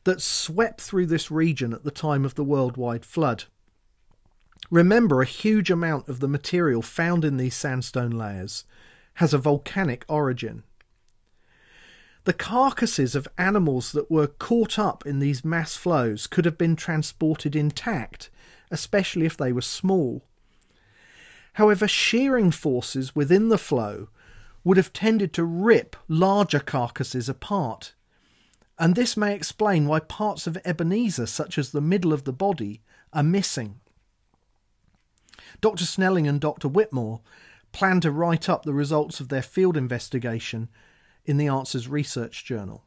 that 0.04 0.22
swept 0.22 0.80
through 0.80 1.06
this 1.06 1.30
region 1.30 1.74
at 1.74 1.84
the 1.84 1.90
time 1.90 2.24
of 2.24 2.34
the 2.34 2.44
worldwide 2.44 3.04
flood. 3.04 3.44
Remember, 4.70 5.20
a 5.20 5.26
huge 5.26 5.70
amount 5.70 6.08
of 6.08 6.20
the 6.20 6.28
material 6.28 6.80
found 6.80 7.24
in 7.24 7.36
these 7.36 7.54
sandstone 7.54 8.12
layers 8.12 8.64
has 9.14 9.34
a 9.34 9.38
volcanic 9.38 10.04
origin. 10.08 10.62
The 12.24 12.32
carcasses 12.32 13.14
of 13.14 13.28
animals 13.36 13.92
that 13.92 14.10
were 14.10 14.26
caught 14.26 14.78
up 14.78 15.04
in 15.04 15.18
these 15.18 15.44
mass 15.44 15.76
flows 15.76 16.26
could 16.26 16.44
have 16.44 16.56
been 16.56 16.76
transported 16.76 17.56
intact, 17.56 18.30
especially 18.70 19.26
if 19.26 19.36
they 19.36 19.52
were 19.52 19.60
small. 19.60 20.24
However, 21.60 21.86
shearing 21.86 22.52
forces 22.52 23.14
within 23.14 23.50
the 23.50 23.58
flow 23.58 24.08
would 24.64 24.78
have 24.78 24.94
tended 24.94 25.34
to 25.34 25.44
rip 25.44 25.94
larger 26.08 26.58
carcasses 26.58 27.28
apart. 27.28 27.92
And 28.78 28.94
this 28.94 29.14
may 29.14 29.34
explain 29.34 29.86
why 29.86 30.00
parts 30.00 30.46
of 30.46 30.56
Ebenezer, 30.64 31.26
such 31.26 31.58
as 31.58 31.70
the 31.70 31.82
middle 31.82 32.14
of 32.14 32.24
the 32.24 32.32
body, 32.32 32.80
are 33.12 33.22
missing. 33.22 33.78
Dr. 35.60 35.84
Snelling 35.84 36.26
and 36.26 36.40
Dr. 36.40 36.66
Whitmore 36.66 37.20
plan 37.72 38.00
to 38.00 38.10
write 38.10 38.48
up 38.48 38.62
the 38.62 38.72
results 38.72 39.20
of 39.20 39.28
their 39.28 39.42
field 39.42 39.76
investigation 39.76 40.70
in 41.26 41.36
the 41.36 41.48
Answers 41.48 41.88
Research 41.88 42.42
Journal. 42.42 42.84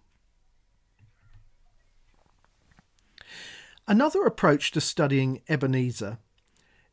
Another 3.87 4.23
approach 4.23 4.71
to 4.71 4.81
studying 4.81 5.43
Ebenezer 5.47 6.17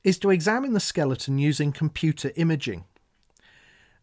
is 0.04 0.18
to 0.18 0.30
examine 0.30 0.72
the 0.72 0.80
skeleton 0.80 1.38
using 1.38 1.72
computer 1.72 2.32
imaging. 2.36 2.84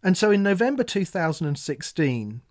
And 0.04 0.18
so 0.18 0.32
in 0.32 0.44
November 0.44 0.84
2016, 0.84 2.42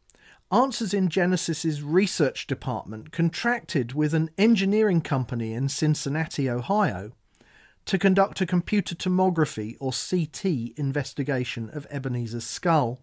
Answers 0.52 0.94
in 0.94 1.08
Genesis's 1.08 1.82
research 1.82 2.46
department 2.46 3.10
contracted 3.10 3.94
with 3.94 4.14
an 4.14 4.30
engineering 4.38 5.00
company 5.00 5.52
in 5.52 5.68
Cincinnati, 5.68 6.48
Ohio, 6.48 7.10
to 7.84 7.98
conduct 7.98 8.40
a 8.40 8.46
computer 8.46 8.94
tomography 8.94 9.76
or 9.80 9.90
CT 9.90 10.78
investigation 10.78 11.68
of 11.72 11.84
Ebenezer's 11.90 12.46
skull. 12.46 13.00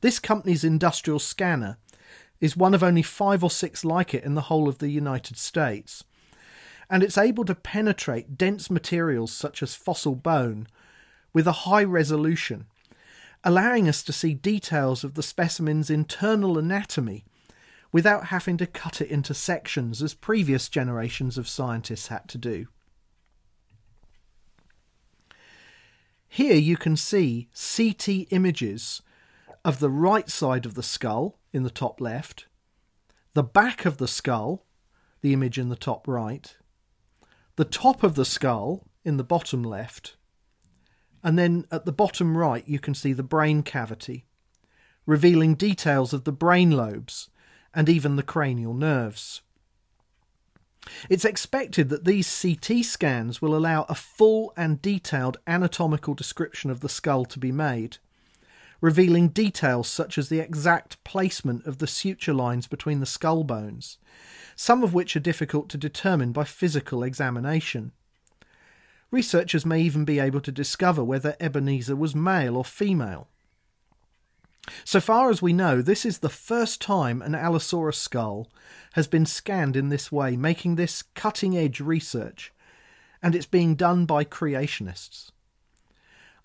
This 0.00 0.18
company's 0.18 0.64
industrial 0.64 1.20
scanner 1.20 1.78
is 2.40 2.56
one 2.56 2.74
of 2.74 2.82
only 2.82 3.02
five 3.02 3.44
or 3.44 3.50
six 3.50 3.84
like 3.84 4.12
it 4.12 4.24
in 4.24 4.34
the 4.34 4.42
whole 4.42 4.68
of 4.68 4.78
the 4.78 4.90
United 4.90 5.36
States, 5.36 6.02
and 6.92 7.02
it's 7.02 7.16
able 7.16 7.46
to 7.46 7.54
penetrate 7.54 8.36
dense 8.36 8.70
materials 8.70 9.32
such 9.32 9.62
as 9.62 9.74
fossil 9.74 10.14
bone 10.14 10.66
with 11.32 11.46
a 11.46 11.64
high 11.64 11.82
resolution, 11.82 12.66
allowing 13.42 13.88
us 13.88 14.02
to 14.02 14.12
see 14.12 14.34
details 14.34 15.02
of 15.02 15.14
the 15.14 15.22
specimen's 15.22 15.88
internal 15.88 16.58
anatomy 16.58 17.24
without 17.92 18.26
having 18.26 18.58
to 18.58 18.66
cut 18.66 19.00
it 19.00 19.08
into 19.08 19.32
sections 19.32 20.02
as 20.02 20.12
previous 20.12 20.68
generations 20.68 21.38
of 21.38 21.48
scientists 21.48 22.08
had 22.08 22.28
to 22.28 22.36
do. 22.36 22.66
Here 26.28 26.56
you 26.56 26.76
can 26.76 26.96
see 26.96 27.48
CT 27.54 28.30
images 28.30 29.00
of 29.64 29.78
the 29.78 29.90
right 29.90 30.28
side 30.28 30.66
of 30.66 30.74
the 30.74 30.82
skull 30.82 31.38
in 31.54 31.62
the 31.62 31.70
top 31.70 32.02
left, 32.02 32.48
the 33.32 33.42
back 33.42 33.86
of 33.86 33.96
the 33.96 34.08
skull, 34.08 34.66
the 35.22 35.32
image 35.32 35.56
in 35.56 35.70
the 35.70 35.76
top 35.76 36.06
right, 36.06 36.54
the 37.56 37.64
top 37.64 38.02
of 38.02 38.14
the 38.14 38.24
skull 38.24 38.86
in 39.04 39.16
the 39.16 39.24
bottom 39.24 39.62
left, 39.62 40.16
and 41.22 41.38
then 41.38 41.66
at 41.70 41.84
the 41.84 41.92
bottom 41.92 42.36
right 42.36 42.66
you 42.66 42.78
can 42.78 42.94
see 42.94 43.12
the 43.12 43.22
brain 43.22 43.62
cavity, 43.62 44.26
revealing 45.06 45.54
details 45.54 46.12
of 46.12 46.24
the 46.24 46.32
brain 46.32 46.70
lobes 46.70 47.28
and 47.74 47.88
even 47.88 48.16
the 48.16 48.22
cranial 48.22 48.74
nerves. 48.74 49.42
It's 51.08 51.24
expected 51.24 51.90
that 51.90 52.04
these 52.04 52.42
CT 52.42 52.84
scans 52.84 53.40
will 53.40 53.54
allow 53.54 53.84
a 53.88 53.94
full 53.94 54.52
and 54.56 54.82
detailed 54.82 55.38
anatomical 55.46 56.14
description 56.14 56.70
of 56.70 56.80
the 56.80 56.88
skull 56.88 57.24
to 57.26 57.38
be 57.38 57.52
made, 57.52 57.98
revealing 58.82 59.28
details 59.28 59.88
such 59.88 60.18
as 60.18 60.28
the 60.28 60.40
exact 60.40 61.02
placement 61.04 61.64
of 61.64 61.78
the 61.78 61.86
suture 61.86 62.34
lines 62.34 62.66
between 62.66 63.00
the 63.00 63.06
skull 63.06 63.44
bones, 63.44 63.96
some 64.56 64.82
of 64.82 64.92
which 64.92 65.16
are 65.16 65.20
difficult 65.20 65.70
to 65.70 65.78
determine 65.78 66.32
by 66.32 66.44
physical 66.44 67.02
examination. 67.02 67.92
Researchers 69.10 69.64
may 69.64 69.80
even 69.80 70.04
be 70.04 70.18
able 70.18 70.40
to 70.40 70.50
discover 70.50 71.04
whether 71.04 71.36
Ebenezer 71.38 71.94
was 71.94 72.14
male 72.14 72.56
or 72.56 72.64
female. 72.64 73.28
So 74.84 75.00
far 75.00 75.30
as 75.30 75.42
we 75.42 75.52
know, 75.52 75.80
this 75.80 76.04
is 76.04 76.18
the 76.18 76.28
first 76.28 76.80
time 76.80 77.22
an 77.22 77.34
Allosaurus 77.34 77.98
skull 77.98 78.48
has 78.92 79.06
been 79.06 79.26
scanned 79.26 79.76
in 79.76 79.90
this 79.90 80.10
way, 80.10 80.36
making 80.36 80.74
this 80.74 81.02
cutting 81.14 81.56
edge 81.56 81.80
research, 81.80 82.52
and 83.22 83.34
it's 83.34 83.46
being 83.46 83.74
done 83.74 84.06
by 84.06 84.24
creationists. 84.24 85.31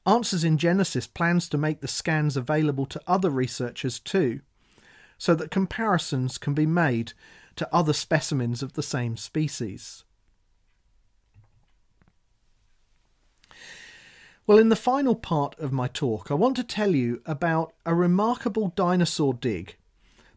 Answers 0.07 0.45
in 0.45 0.57
Genesis 0.57 1.05
plans 1.05 1.49
to 1.49 1.57
make 1.57 1.81
the 1.81 1.87
scans 1.87 2.37
available 2.37 2.85
to 2.85 3.01
other 3.05 3.29
researchers 3.29 3.99
too, 3.99 4.39
so 5.17 5.35
that 5.35 5.51
comparisons 5.51 6.37
can 6.37 6.53
be 6.53 6.65
made 6.65 7.11
to 7.57 7.67
other 7.75 7.91
specimens 7.91 8.63
of 8.63 8.73
the 8.73 8.83
same 8.83 9.17
species. 9.17 10.05
Well, 14.45 14.57
in 14.57 14.69
the 14.69 14.77
final 14.77 15.13
part 15.13 15.59
of 15.59 15.73
my 15.73 15.89
talk, 15.89 16.31
I 16.31 16.35
want 16.35 16.55
to 16.55 16.63
tell 16.63 16.95
you 16.95 17.21
about 17.25 17.73
a 17.85 17.93
remarkable 17.93 18.71
dinosaur 18.77 19.33
dig 19.33 19.75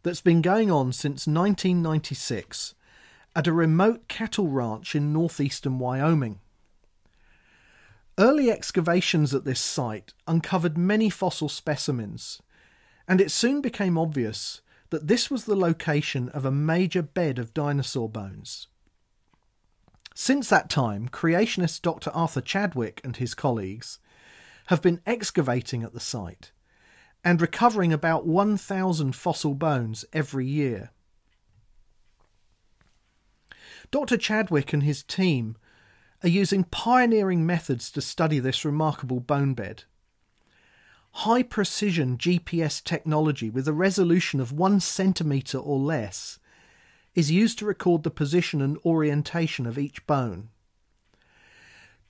that's 0.03 0.21
been 0.21 0.43
going 0.43 0.69
on 0.69 0.93
since 0.93 1.29
1996 1.29 2.75
at 3.37 3.47
a 3.47 3.53
remote 3.53 4.09
cattle 4.09 4.49
ranch 4.49 4.97
in 4.97 5.13
northeastern 5.13 5.79
Wyoming. 5.79 6.41
Early 8.19 8.51
excavations 8.51 9.35
at 9.35 9.45
this 9.45 9.61
site 9.61 10.13
uncovered 10.27 10.77
many 10.77 11.09
fossil 11.11 11.49
specimens, 11.49 12.43
and 13.09 13.21
it 13.21 13.31
soon 13.31 13.61
became 13.61 13.97
obvious 13.97 14.61
that 14.91 15.07
this 15.07 15.31
was 15.31 15.45
the 15.45 15.57
location 15.57 16.29
of 16.31 16.45
a 16.45 16.51
major 16.51 17.03
bed 17.03 17.39
of 17.39 17.55
dinosaur 17.55 18.09
bones. 18.09 18.67
Since 20.15 20.49
that 20.49 20.69
time, 20.69 21.09
creationist 21.09 21.83
Dr. 21.83 22.11
Arthur 22.11 22.41
Chadwick 22.41 23.01
and 23.05 23.17
his 23.17 23.35
colleagues 23.35 24.01
have 24.67 24.83
been 24.83 25.01
excavating 25.07 25.83
at 25.83 25.95
the 25.95 26.01
site 26.01 26.53
and 27.25 27.41
recovering 27.41 27.93
about 27.93 28.27
1,000 28.27 29.15
fossil 29.15 29.55
bones 29.55 30.05
every 30.13 30.47
year. 30.47 30.91
Dr. 33.91 34.17
Chadwick 34.17 34.73
and 34.73 34.83
his 34.83 35.03
team 35.03 35.57
are 36.23 36.29
using 36.29 36.65
pioneering 36.65 37.47
methods 37.47 37.91
to 37.93 38.01
study 38.01 38.39
this 38.39 38.65
remarkable 38.65 39.21
bone 39.21 39.55
bed. 39.55 39.85
High 41.13 41.43
precision 41.43 42.19
GPS 42.19 42.83
technology 42.83 43.51
with 43.51 43.67
a 43.67 43.73
resolution 43.73 44.41
of 44.41 44.53
one 44.53 44.81
centimetre 44.81 45.59
or 45.59 45.79
less 45.79 46.39
is 47.15 47.31
used 47.31 47.59
to 47.59 47.67
record 47.67 48.03
the 48.03 48.11
position 48.11 48.61
and 48.63 48.79
orientation 48.85 49.67
of 49.67 49.79
each 49.79 50.07
bone. 50.07 50.51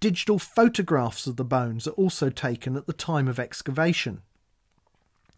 Digital 0.00 0.38
photographs 0.38 1.26
of 1.26 1.36
the 1.36 1.44
bones 1.44 1.86
are 1.86 1.92
also 1.92 2.30
taken 2.30 2.76
at 2.76 2.86
the 2.86 2.92
time 2.92 3.28
of 3.28 3.38
excavation. 3.38 4.22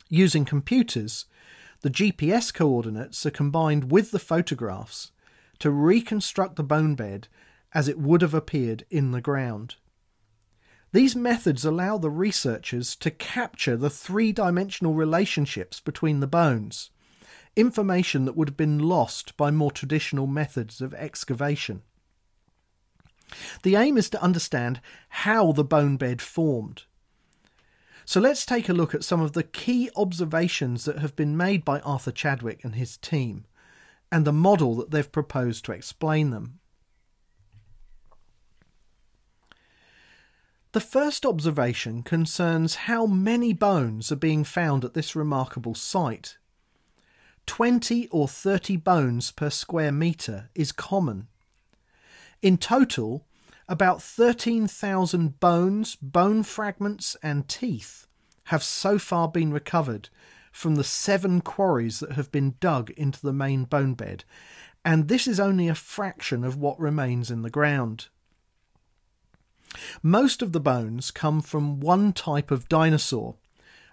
Using 0.08 0.44
computers, 0.44 1.26
the 1.80 1.90
GPS 1.90 2.52
coordinates 2.52 3.24
are 3.26 3.30
combined 3.30 3.90
with 3.90 4.10
the 4.10 4.18
photographs 4.18 5.10
to 5.58 5.70
reconstruct 5.70 6.56
the 6.56 6.62
bone 6.62 6.94
bed 6.94 7.28
as 7.74 7.88
it 7.88 7.98
would 7.98 8.22
have 8.22 8.34
appeared 8.34 8.84
in 8.90 9.10
the 9.12 9.20
ground. 9.20 9.76
These 10.92 11.16
methods 11.16 11.64
allow 11.64 11.96
the 11.96 12.10
researchers 12.10 12.94
to 12.96 13.10
capture 13.10 13.76
the 13.76 13.88
three 13.88 14.30
dimensional 14.30 14.92
relationships 14.92 15.80
between 15.80 16.20
the 16.20 16.26
bones, 16.26 16.90
information 17.56 18.26
that 18.26 18.36
would 18.36 18.48
have 18.48 18.56
been 18.56 18.78
lost 18.78 19.36
by 19.38 19.50
more 19.50 19.70
traditional 19.70 20.26
methods 20.26 20.82
of 20.82 20.92
excavation. 20.92 21.82
The 23.62 23.76
aim 23.76 23.96
is 23.96 24.10
to 24.10 24.22
understand 24.22 24.80
how 25.08 25.52
the 25.52 25.64
bone 25.64 25.96
bed 25.96 26.20
formed. 26.20 26.82
So 28.04 28.20
let's 28.20 28.44
take 28.44 28.68
a 28.68 28.74
look 28.74 28.94
at 28.94 29.04
some 29.04 29.20
of 29.20 29.32
the 29.32 29.42
key 29.42 29.88
observations 29.96 30.84
that 30.84 30.98
have 30.98 31.16
been 31.16 31.36
made 31.36 31.64
by 31.64 31.80
Arthur 31.80 32.12
Chadwick 32.12 32.64
and 32.64 32.74
his 32.74 32.98
team, 32.98 33.46
and 34.10 34.26
the 34.26 34.32
model 34.32 34.74
that 34.76 34.90
they've 34.90 35.10
proposed 35.10 35.64
to 35.64 35.72
explain 35.72 36.30
them. 36.30 36.58
The 40.72 40.80
first 40.80 41.26
observation 41.26 42.02
concerns 42.02 42.86
how 42.86 43.04
many 43.04 43.52
bones 43.52 44.10
are 44.10 44.16
being 44.16 44.42
found 44.42 44.86
at 44.86 44.94
this 44.94 45.14
remarkable 45.14 45.74
site. 45.74 46.38
20 47.44 48.08
or 48.08 48.26
30 48.26 48.78
bones 48.78 49.32
per 49.32 49.50
square 49.50 49.92
metre 49.92 50.48
is 50.54 50.72
common. 50.72 51.28
In 52.40 52.56
total, 52.56 53.26
about 53.68 54.02
13,000 54.02 55.38
bones, 55.40 55.96
bone 55.96 56.42
fragments, 56.42 57.18
and 57.22 57.46
teeth 57.48 58.06
have 58.44 58.62
so 58.62 58.98
far 58.98 59.28
been 59.28 59.52
recovered 59.52 60.08
from 60.52 60.76
the 60.76 60.84
seven 60.84 61.42
quarries 61.42 62.00
that 62.00 62.12
have 62.12 62.32
been 62.32 62.54
dug 62.60 62.90
into 62.92 63.20
the 63.20 63.32
main 63.34 63.64
bone 63.64 63.92
bed, 63.92 64.24
and 64.86 65.08
this 65.08 65.28
is 65.28 65.38
only 65.38 65.68
a 65.68 65.74
fraction 65.74 66.44
of 66.44 66.56
what 66.56 66.80
remains 66.80 67.30
in 67.30 67.42
the 67.42 67.50
ground. 67.50 68.08
Most 70.02 70.42
of 70.42 70.52
the 70.52 70.60
bones 70.60 71.10
come 71.10 71.40
from 71.40 71.80
one 71.80 72.12
type 72.12 72.50
of 72.50 72.68
dinosaur, 72.68 73.36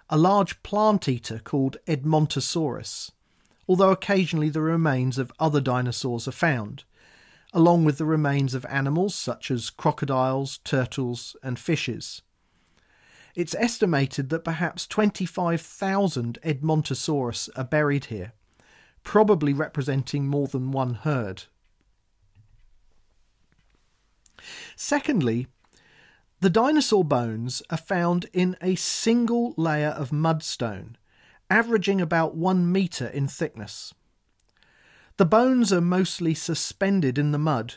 a 0.08 0.18
large 0.18 0.62
plant 0.62 1.08
eater 1.08 1.38
called 1.38 1.76
Edmontosaurus, 1.86 3.12
although 3.68 3.90
occasionally 3.90 4.50
the 4.50 4.60
remains 4.60 5.18
of 5.18 5.32
other 5.38 5.60
dinosaurs 5.60 6.26
are 6.26 6.32
found, 6.32 6.84
along 7.52 7.84
with 7.84 7.98
the 7.98 8.04
remains 8.04 8.54
of 8.54 8.66
animals 8.66 9.14
such 9.14 9.50
as 9.50 9.70
crocodiles, 9.70 10.58
turtles, 10.64 11.36
and 11.42 11.58
fishes. 11.58 12.22
It's 13.34 13.54
estimated 13.54 14.28
that 14.30 14.44
perhaps 14.44 14.86
25,000 14.86 16.38
Edmontosaurus 16.42 17.48
are 17.56 17.64
buried 17.64 18.06
here, 18.06 18.32
probably 19.04 19.52
representing 19.52 20.26
more 20.26 20.48
than 20.48 20.72
one 20.72 20.94
herd. 20.94 21.44
Secondly, 24.74 25.46
the 26.40 26.50
dinosaur 26.50 27.04
bones 27.04 27.62
are 27.68 27.76
found 27.76 28.26
in 28.32 28.56
a 28.62 28.74
single 28.74 29.52
layer 29.58 29.90
of 29.90 30.10
mudstone, 30.10 30.96
averaging 31.50 32.00
about 32.00 32.34
one 32.34 32.70
metre 32.70 33.08
in 33.08 33.28
thickness. 33.28 33.92
The 35.18 35.26
bones 35.26 35.70
are 35.70 35.82
mostly 35.82 36.32
suspended 36.32 37.18
in 37.18 37.32
the 37.32 37.38
mud 37.38 37.74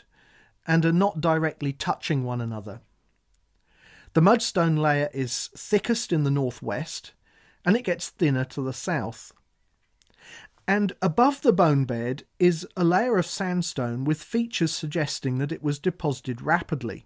and 0.66 0.86
are 0.86 0.92
not 0.92 1.20
directly 1.20 1.74
touching 1.74 2.24
one 2.24 2.40
another. 2.40 2.80
The 4.14 4.22
mudstone 4.22 4.78
layer 4.78 5.10
is 5.12 5.50
thickest 5.54 6.10
in 6.10 6.24
the 6.24 6.30
northwest 6.30 7.12
and 7.66 7.76
it 7.76 7.84
gets 7.84 8.08
thinner 8.08 8.44
to 8.44 8.62
the 8.62 8.72
south. 8.72 9.32
And 10.66 10.92
above 11.02 11.42
the 11.42 11.52
bone 11.52 11.84
bed 11.84 12.22
is 12.38 12.66
a 12.78 12.84
layer 12.84 13.18
of 13.18 13.26
sandstone 13.26 14.04
with 14.04 14.22
features 14.22 14.72
suggesting 14.72 15.36
that 15.36 15.52
it 15.52 15.62
was 15.62 15.78
deposited 15.78 16.40
rapidly. 16.40 17.04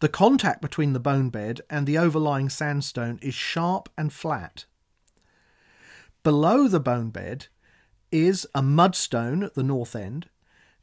The 0.00 0.08
contact 0.08 0.62
between 0.62 0.94
the 0.94 1.00
bone 1.00 1.28
bed 1.28 1.60
and 1.68 1.86
the 1.86 1.98
overlying 1.98 2.48
sandstone 2.48 3.18
is 3.20 3.34
sharp 3.34 3.90
and 3.98 4.10
flat. 4.10 4.64
Below 6.22 6.68
the 6.68 6.80
bone 6.80 7.10
bed 7.10 7.46
is 8.10 8.46
a 8.54 8.62
mudstone 8.62 9.44
at 9.44 9.54
the 9.54 9.62
north 9.62 9.94
end 9.94 10.28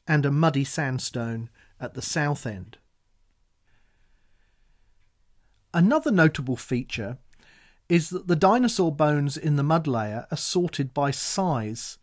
and 0.08 0.26
a 0.26 0.32
muddy 0.32 0.64
sandstone 0.64 1.50
at 1.80 1.96
the 1.96 2.02
south 2.02 2.46
end. 2.46 2.78
Another 5.74 6.12
notable 6.12 6.56
feature 6.56 7.18
is 7.90 8.10
that 8.10 8.28
the 8.28 8.36
dinosaur 8.36 8.92
bones 8.92 9.36
in 9.36 9.56
the 9.56 9.64
mud 9.64 9.88
layer 9.88 10.28
are 10.30 10.38
sorted 10.38 10.94
by 10.94 11.10
size, 11.10 11.98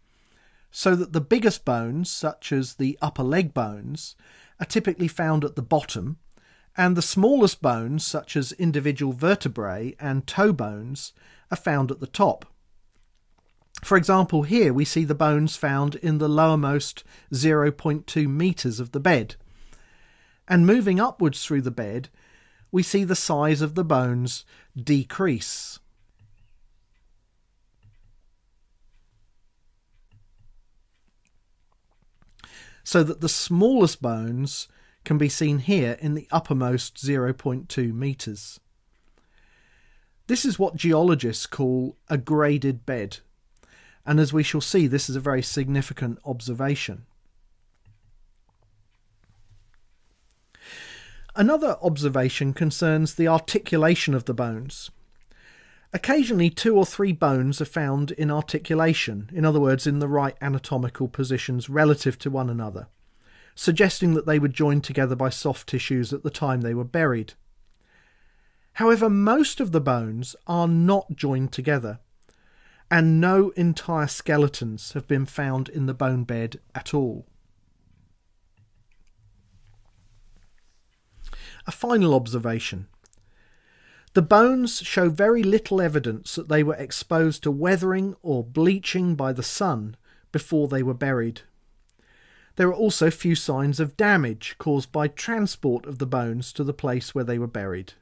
so 0.70 0.96
that 0.96 1.12
the 1.12 1.20
biggest 1.20 1.64
bones, 1.64 2.10
such 2.10 2.52
as 2.52 2.74
the 2.74 2.98
upper 3.00 3.22
leg 3.22 3.54
bones, 3.54 4.16
are 4.58 4.66
typically 4.66 5.08
found 5.08 5.44
at 5.44 5.56
the 5.56 5.62
bottom 5.62 6.18
and 6.76 6.96
the 6.96 7.02
smallest 7.02 7.62
bones, 7.62 8.04
such 8.04 8.36
as 8.36 8.52
individual 8.52 9.12
vertebrae 9.12 9.94
and 10.00 10.26
toe 10.26 10.52
bones, 10.52 11.12
are 11.50 11.56
found 11.56 11.90
at 11.90 12.00
the 12.00 12.06
top. 12.06 12.46
For 13.82 13.96
example, 13.96 14.42
here 14.42 14.72
we 14.72 14.84
see 14.84 15.04
the 15.04 15.14
bones 15.14 15.56
found 15.56 15.94
in 15.96 16.18
the 16.18 16.28
lowermost 16.28 17.02
0.2 17.32 18.26
metres 18.26 18.80
of 18.80 18.92
the 18.92 19.00
bed. 19.00 19.36
And 20.48 20.66
moving 20.66 20.98
upwards 20.98 21.44
through 21.44 21.62
the 21.62 21.70
bed, 21.70 22.08
we 22.72 22.82
see 22.82 23.04
the 23.04 23.16
size 23.16 23.60
of 23.60 23.74
the 23.74 23.84
bones 23.84 24.44
decrease. 24.76 25.78
So 32.82 33.02
that 33.02 33.20
the 33.20 33.28
smallest 33.28 34.02
bones 34.02 34.68
can 35.04 35.18
be 35.18 35.28
seen 35.28 35.58
here 35.58 35.96
in 36.00 36.14
the 36.14 36.26
uppermost 36.32 36.96
0.2 36.96 37.92
metres. 37.92 38.60
This 40.26 40.44
is 40.44 40.58
what 40.58 40.76
geologists 40.76 41.46
call 41.46 41.96
a 42.08 42.16
graded 42.16 42.86
bed, 42.86 43.18
and 44.06 44.18
as 44.18 44.32
we 44.32 44.42
shall 44.42 44.62
see, 44.62 44.86
this 44.86 45.10
is 45.10 45.16
a 45.16 45.20
very 45.20 45.42
significant 45.42 46.18
observation. 46.24 47.04
Another 51.36 51.76
observation 51.82 52.54
concerns 52.54 53.14
the 53.14 53.28
articulation 53.28 54.14
of 54.14 54.24
the 54.24 54.34
bones. 54.34 54.90
Occasionally, 55.92 56.48
two 56.48 56.76
or 56.76 56.86
three 56.86 57.12
bones 57.12 57.60
are 57.60 57.66
found 57.66 58.12
in 58.12 58.30
articulation, 58.30 59.28
in 59.32 59.44
other 59.44 59.60
words, 59.60 59.86
in 59.86 59.98
the 59.98 60.08
right 60.08 60.36
anatomical 60.40 61.08
positions 61.08 61.68
relative 61.68 62.18
to 62.20 62.30
one 62.30 62.48
another 62.48 62.88
suggesting 63.54 64.14
that 64.14 64.26
they 64.26 64.38
were 64.38 64.48
joined 64.48 64.84
together 64.84 65.16
by 65.16 65.28
soft 65.28 65.68
tissues 65.68 66.12
at 66.12 66.22
the 66.22 66.30
time 66.30 66.60
they 66.60 66.74
were 66.74 66.84
buried. 66.84 67.34
However, 68.74 69.08
most 69.08 69.60
of 69.60 69.72
the 69.72 69.80
bones 69.80 70.34
are 70.46 70.66
not 70.66 71.14
joined 71.14 71.52
together, 71.52 72.00
and 72.90 73.20
no 73.20 73.50
entire 73.50 74.08
skeletons 74.08 74.92
have 74.92 75.06
been 75.06 75.26
found 75.26 75.68
in 75.68 75.86
the 75.86 75.94
bone 75.94 76.24
bed 76.24 76.60
at 76.74 76.92
all. 76.92 77.26
A 81.66 81.72
final 81.72 82.14
observation. 82.14 82.88
The 84.14 84.22
bones 84.22 84.78
show 84.80 85.08
very 85.08 85.42
little 85.42 85.80
evidence 85.80 86.34
that 86.34 86.48
they 86.48 86.62
were 86.62 86.76
exposed 86.76 87.42
to 87.42 87.50
weathering 87.50 88.14
or 88.22 88.44
bleaching 88.44 89.14
by 89.14 89.32
the 89.32 89.42
sun 89.42 89.96
before 90.30 90.68
they 90.68 90.82
were 90.82 90.94
buried. 90.94 91.42
There 92.56 92.68
are 92.68 92.74
also 92.74 93.10
few 93.10 93.34
signs 93.34 93.80
of 93.80 93.96
damage 93.96 94.54
caused 94.58 94.92
by 94.92 95.08
transport 95.08 95.86
of 95.86 95.98
the 95.98 96.06
bones 96.06 96.52
to 96.52 96.64
the 96.64 96.72
place 96.72 97.14
where 97.14 97.24
they 97.24 97.38
were 97.38 97.48
buried. 97.48 97.94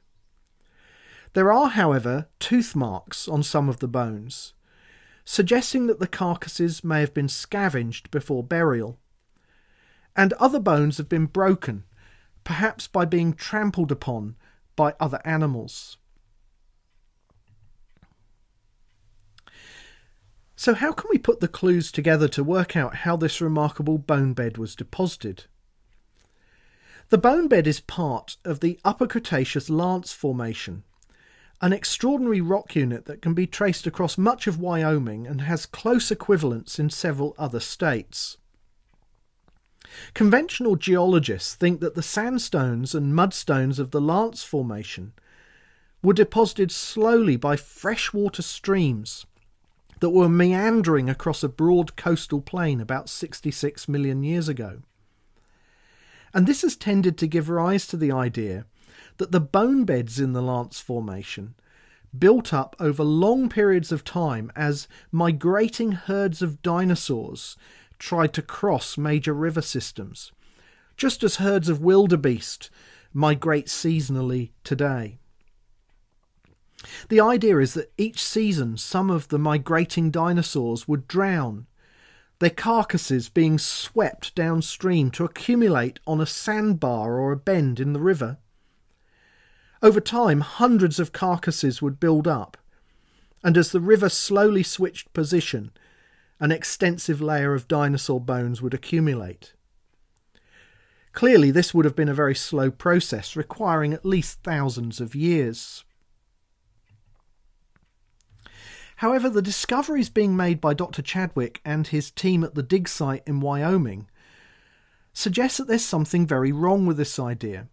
There 1.33 1.51
are, 1.51 1.69
however, 1.69 2.27
tooth 2.39 2.75
marks 2.75 3.27
on 3.27 3.41
some 3.41 3.67
of 3.67 3.79
the 3.79 3.87
bones, 3.87 4.53
suggesting 5.25 5.87
that 5.87 5.99
the 5.99 6.07
carcasses 6.07 6.83
may 6.83 6.99
have 6.99 7.13
been 7.13 7.29
scavenged 7.29 8.11
before 8.11 8.43
burial. 8.43 8.99
And 10.15 10.33
other 10.33 10.59
bones 10.59 10.97
have 10.97 11.09
been 11.09 11.25
broken, 11.25 11.85
perhaps 12.43 12.87
by 12.87 13.05
being 13.05 13.33
trampled 13.33 13.91
upon 13.91 14.35
by 14.75 14.93
other 14.99 15.19
animals. 15.25 15.97
So, 20.55 20.75
how 20.75 20.91
can 20.91 21.09
we 21.09 21.17
put 21.17 21.39
the 21.39 21.47
clues 21.47 21.91
together 21.91 22.27
to 22.29 22.43
work 22.43 22.75
out 22.75 22.97
how 22.97 23.17
this 23.17 23.41
remarkable 23.41 23.97
bone 23.97 24.33
bed 24.33 24.57
was 24.57 24.75
deposited? 24.75 25.45
The 27.09 27.17
bone 27.17 27.47
bed 27.47 27.67
is 27.67 27.79
part 27.79 28.37
of 28.45 28.59
the 28.59 28.79
Upper 28.85 29.07
Cretaceous 29.07 29.69
Lance 29.69 30.13
Formation, 30.13 30.83
an 31.61 31.73
extraordinary 31.73 32.41
rock 32.41 32.75
unit 32.75 33.05
that 33.05 33.21
can 33.21 33.33
be 33.33 33.47
traced 33.47 33.87
across 33.87 34.17
much 34.17 34.47
of 34.47 34.59
Wyoming 34.59 35.27
and 35.27 35.41
has 35.41 35.65
close 35.65 36.11
equivalents 36.11 36.79
in 36.79 36.89
several 36.89 37.35
other 37.37 37.59
states. 37.59 38.37
Conventional 40.13 40.75
geologists 40.75 41.55
think 41.55 41.81
that 41.81 41.95
the 41.95 42.03
sandstones 42.03 42.95
and 42.95 43.13
mudstones 43.13 43.79
of 43.79 43.91
the 43.91 44.01
Lance 44.01 44.43
Formation 44.43 45.13
were 46.01 46.13
deposited 46.13 46.71
slowly 46.71 47.37
by 47.37 47.55
freshwater 47.55 48.41
streams 48.41 49.25
that 50.03 50.09
were 50.09 50.27
meandering 50.27 51.09
across 51.09 51.43
a 51.43 51.47
broad 51.47 51.95
coastal 51.95 52.41
plain 52.41 52.81
about 52.81 53.07
66 53.07 53.87
million 53.87 54.21
years 54.21 54.49
ago. 54.49 54.81
And 56.33 56.45
this 56.45 56.61
has 56.61 56.75
tended 56.75 57.17
to 57.19 57.25
give 57.25 57.47
rise 57.47 57.87
to 57.87 57.95
the 57.95 58.11
idea 58.11 58.65
that 59.15 59.31
the 59.31 59.39
bone 59.39 59.85
beds 59.85 60.19
in 60.19 60.33
the 60.33 60.41
Lance 60.41 60.81
Formation 60.81 61.55
built 62.19 62.53
up 62.53 62.75
over 62.81 63.01
long 63.01 63.47
periods 63.47 63.93
of 63.93 64.03
time 64.03 64.51
as 64.57 64.89
migrating 65.09 65.93
herds 65.93 66.41
of 66.41 66.61
dinosaurs 66.61 67.55
tried 67.97 68.33
to 68.33 68.41
cross 68.41 68.97
major 68.97 69.33
river 69.33 69.61
systems, 69.61 70.33
just 70.97 71.23
as 71.23 71.37
herds 71.37 71.69
of 71.69 71.81
wildebeest 71.81 72.69
migrate 73.13 73.67
seasonally 73.67 74.49
today. 74.65 75.17
The 77.09 77.21
idea 77.21 77.59
is 77.59 77.73
that 77.75 77.93
each 77.97 78.21
season 78.23 78.77
some 78.77 79.09
of 79.09 79.29
the 79.29 79.39
migrating 79.39 80.11
dinosaurs 80.11 80.87
would 80.87 81.07
drown, 81.07 81.67
their 82.39 82.49
carcasses 82.49 83.29
being 83.29 83.57
swept 83.57 84.35
downstream 84.35 85.11
to 85.11 85.23
accumulate 85.23 85.99
on 86.05 86.19
a 86.19 86.25
sandbar 86.25 87.17
or 87.17 87.31
a 87.31 87.37
bend 87.37 87.79
in 87.79 87.93
the 87.93 88.01
river. 88.01 88.37
Over 89.81 90.01
time, 90.01 90.41
hundreds 90.41 90.99
of 90.99 91.13
carcasses 91.13 91.81
would 91.81 91.99
build 91.99 92.27
up, 92.27 92.57
and 93.43 93.57
as 93.57 93.71
the 93.71 93.79
river 93.79 94.09
slowly 94.09 94.63
switched 94.63 95.13
position, 95.13 95.71
an 96.39 96.51
extensive 96.51 97.21
layer 97.21 97.53
of 97.53 97.67
dinosaur 97.67 98.19
bones 98.19 98.61
would 98.61 98.73
accumulate. 98.73 99.53
Clearly, 101.13 101.51
this 101.51 101.73
would 101.73 101.85
have 101.85 101.95
been 101.95 102.09
a 102.09 102.13
very 102.13 102.35
slow 102.35 102.71
process, 102.71 103.35
requiring 103.35 103.93
at 103.93 104.05
least 104.05 104.41
thousands 104.43 104.99
of 104.99 105.15
years. 105.15 105.85
However, 109.03 109.29
the 109.29 109.41
discoveries 109.41 110.07
being 110.07 110.33
made 110.33 110.61
by 110.61 110.73
Dr. 110.73 111.01
Chadwick 111.01 111.59
and 111.65 111.85
his 111.85 112.09
team 112.09 112.41
at 112.41 112.55
the 112.55 112.63
dig 112.63 112.87
site 112.87 113.21
in 113.27 113.41
Wyoming 113.41 114.09
suggest 115.11 115.57
that 115.57 115.67
there's 115.67 115.83
something 115.83 116.25
very 116.25 116.53
wrong 116.53 116.85
with 116.85 116.95
this 116.95 117.19
idea. 117.19 117.67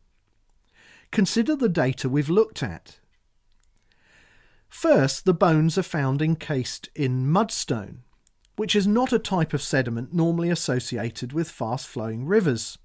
Consider 1.12 1.54
the 1.54 1.68
data 1.68 2.08
we've 2.08 2.28
looked 2.28 2.64
at. 2.64 2.98
First, 4.68 5.24
the 5.24 5.32
bones 5.32 5.78
are 5.78 5.84
found 5.84 6.20
encased 6.20 6.88
in 6.96 7.28
mudstone, 7.28 7.98
which 8.56 8.74
is 8.74 8.88
not 8.88 9.12
a 9.12 9.20
type 9.20 9.54
of 9.54 9.62
sediment 9.62 10.12
normally 10.12 10.50
associated 10.50 11.32
with 11.32 11.48
fast 11.48 11.86
flowing 11.86 12.26
rivers. 12.26 12.76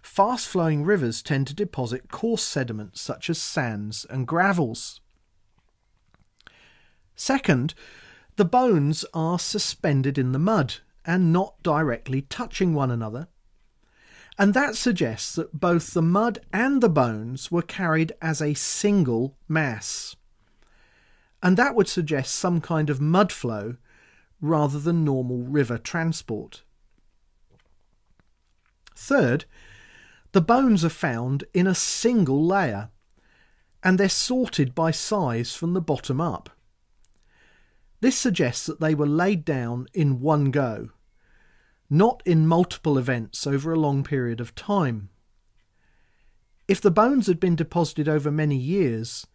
Fast 0.00 0.48
flowing 0.48 0.82
rivers 0.82 1.20
tend 1.20 1.46
to 1.48 1.54
deposit 1.54 2.10
coarse 2.10 2.42
sediments 2.42 3.02
such 3.02 3.28
as 3.28 3.36
sands 3.36 4.06
and 4.08 4.26
gravels. 4.26 5.02
Second, 7.16 7.74
the 8.36 8.44
bones 8.44 9.04
are 9.14 9.38
suspended 9.38 10.18
in 10.18 10.32
the 10.32 10.38
mud 10.38 10.74
and 11.04 11.32
not 11.32 11.62
directly 11.62 12.20
touching 12.22 12.74
one 12.74 12.90
another. 12.90 13.28
And 14.38 14.52
that 14.52 14.76
suggests 14.76 15.34
that 15.36 15.58
both 15.58 15.94
the 15.94 16.02
mud 16.02 16.40
and 16.52 16.82
the 16.82 16.90
bones 16.90 17.50
were 17.50 17.62
carried 17.62 18.12
as 18.20 18.42
a 18.42 18.52
single 18.52 19.38
mass. 19.48 20.14
And 21.42 21.56
that 21.56 21.74
would 21.74 21.88
suggest 21.88 22.34
some 22.34 22.60
kind 22.60 22.90
of 22.90 23.00
mud 23.00 23.32
flow 23.32 23.76
rather 24.42 24.78
than 24.78 25.04
normal 25.04 25.38
river 25.38 25.78
transport. 25.78 26.62
Third, 28.94 29.46
the 30.32 30.40
bones 30.42 30.84
are 30.84 30.90
found 30.90 31.44
in 31.54 31.66
a 31.66 31.74
single 31.74 32.44
layer 32.44 32.90
and 33.82 33.98
they're 33.98 34.08
sorted 34.08 34.74
by 34.74 34.90
size 34.90 35.54
from 35.54 35.72
the 35.72 35.80
bottom 35.80 36.20
up. 36.20 36.50
This 38.06 38.16
suggests 38.16 38.66
that 38.66 38.78
they 38.78 38.94
were 38.94 39.04
laid 39.04 39.44
down 39.44 39.88
in 39.92 40.20
one 40.20 40.52
go, 40.52 40.90
not 41.90 42.22
in 42.24 42.46
multiple 42.46 42.98
events 42.98 43.48
over 43.48 43.72
a 43.72 43.80
long 43.80 44.04
period 44.04 44.40
of 44.40 44.54
time. 44.54 45.08
If 46.68 46.80
the 46.80 46.92
bones 46.92 47.26
had 47.26 47.40
been 47.40 47.56
deposited 47.56 48.08
over 48.08 48.30
many 48.30 48.54
years, 48.54 49.26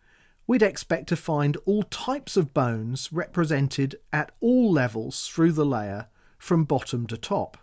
we'd 0.47 0.61
expect 0.63 1.09
to 1.09 1.17
find 1.17 1.57
all 1.65 1.83
types 1.83 2.37
of 2.37 2.53
bones 2.53 3.11
represented 3.11 3.97
at 4.13 4.31
all 4.39 4.71
levels 4.71 5.27
through 5.27 5.51
the 5.51 5.65
layer 5.65 6.07
from 6.37 6.63
bottom 6.63 7.07
to 7.07 7.17
top. 7.17 7.57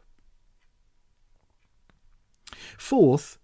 Fourth, 2.77 3.39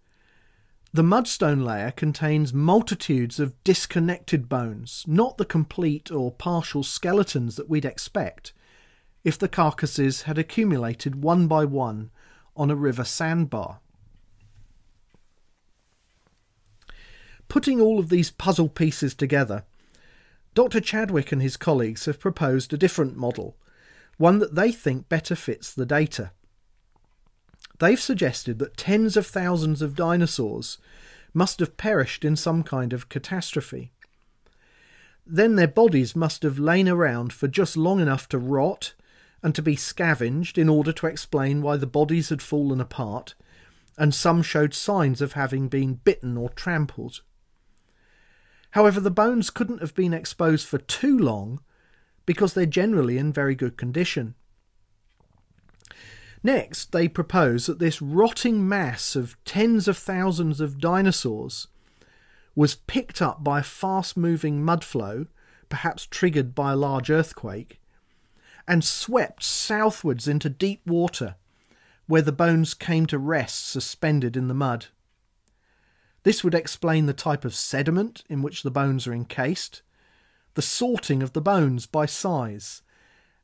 the 0.95 1.03
mudstone 1.03 1.65
layer 1.65 1.91
contains 1.91 2.55
multitudes 2.55 3.41
of 3.41 3.53
disconnected 3.65 4.49
bones, 4.49 5.05
not 5.09 5.37
the 5.39 5.45
complete 5.45 6.09
or 6.09 6.31
partial 6.31 6.85
skeletons 6.85 7.57
that 7.57 7.69
we'd 7.69 7.85
expect 7.85 8.53
if 9.25 9.37
the 9.37 9.49
carcasses 9.49 10.23
had 10.23 10.39
accumulated 10.39 11.21
one 11.21 11.49
by 11.49 11.65
one 11.65 12.13
on 12.57 12.71
a 12.71 12.77
river 12.77 13.03
sandbar. 13.03 13.81
Putting 17.49 17.81
all 17.81 17.99
of 17.99 18.09
these 18.09 18.31
puzzle 18.31 18.69
pieces 18.69 19.17
together, 19.17 19.65
Dr. 20.55 20.81
Chadwick 20.81 21.33
and 21.33 21.43
his 21.43 21.57
colleagues 21.57 22.05
have 22.05 22.21
proposed 22.21 22.73
a 22.73 22.79
different 22.79 23.17
model, 23.17 23.57
one 24.17 24.39
that 24.39 24.55
they 24.55 24.71
think 24.71 25.09
better 25.09 25.35
fits 25.35 25.75
the 25.75 25.87
data. 25.87 26.31
They've 27.79 28.01
suggested 28.01 28.59
that 28.59 28.77
tens 28.77 29.17
of 29.17 29.27
thousands 29.27 29.83
of 29.83 29.97
dinosaurs 29.97 30.79
must 31.33 31.59
have 31.59 31.77
perished 31.77 32.25
in 32.25 32.37
some 32.37 32.63
kind 32.63 32.93
of 32.93 33.09
catastrophe. 33.09 33.93
Then 35.27 35.57
their 35.57 35.69
bodies 35.69 36.15
must 36.15 36.43
have 36.43 36.59
lain 36.59 36.89
around 36.89 37.33
for 37.33 37.49
just 37.49 37.77
long 37.77 38.01
enough 38.01 38.29
to 38.29 38.39
rot 38.39 38.95
and 39.43 39.55
to 39.55 39.63
be 39.63 39.77
scavenged 39.77 40.57
in 40.57 40.69
order 40.69 40.93
to 40.93 41.07
explain 41.07 41.63
why 41.63 41.77
the 41.77 41.87
bodies 41.87 42.29
had 42.29 42.41
fallen 42.41 42.81
apart, 42.81 43.35
and 43.99 44.15
some 44.15 44.43
showed 44.43 44.75
signs 44.75 45.21
of 45.21 45.33
having 45.33 45.69
been 45.69 45.95
bitten 46.05 46.37
or 46.37 46.51
trampled. 46.51 47.23
However, 48.71 49.01
the 49.01 49.11
bones 49.11 49.51
couldn't 49.51 49.81
have 49.81 49.95
been 49.95 50.15
exposed 50.15 50.67
for 50.67 50.79
too 50.79 51.19
long 51.19 51.61
because 52.27 52.55
they're 52.55 52.67
generally 52.67 53.19
in 53.19 53.33
very 53.33 53.55
good 53.55 53.77
condition. 53.77 54.35
Next, 56.47 56.93
they 56.93 57.09
propose 57.09 57.65
that 57.65 57.79
this 57.79 58.03
rotting 58.03 58.69
mass 58.69 59.17
of 59.17 59.43
tens 59.47 59.89
of 59.89 59.97
thousands 59.97 60.61
of 60.61 60.79
dinosaurs 60.79 61.69
was 62.55 62.75
picked 62.75 63.23
up 63.23 63.43
by 63.43 63.61
a 63.61 63.65
fast 63.65 64.15
moving 64.15 64.63
mud 64.63 64.85
flow, 64.85 65.27
perhaps 65.71 66.07
triggered 66.07 66.55
by 66.55 66.73
a 66.73 66.77
large 66.77 67.11
earthquake, 67.11 67.81
and 68.69 68.85
swept 68.85 69.43
southwards 69.43 70.29
into 70.29 70.51
deep 70.51 70.87
water, 70.87 71.37
where 72.07 72.23
the 72.23 72.31
bones 72.31 72.75
came 72.75 73.07
to 73.07 73.19
rest 73.19 73.67
suspended 73.67 74.37
in 74.37 74.47
the 74.49 74.55
mud. 74.55 74.89
This 76.25 76.45
would 76.45 76.55
explain 76.55 77.07
the 77.07 77.15
type 77.15 77.47
of 77.47 77.55
sediment 77.55 78.23
in 78.29 78.43
which 78.43 78.63
the 78.63 78.71
bones 78.71 79.07
are 79.07 79.15
encased, 79.15 79.81
the 80.53 80.63
sorting 80.63 81.23
of 81.23 81.33
the 81.33 81.41
bones 81.41 81.87
by 81.87 82.05
size, 82.05 82.83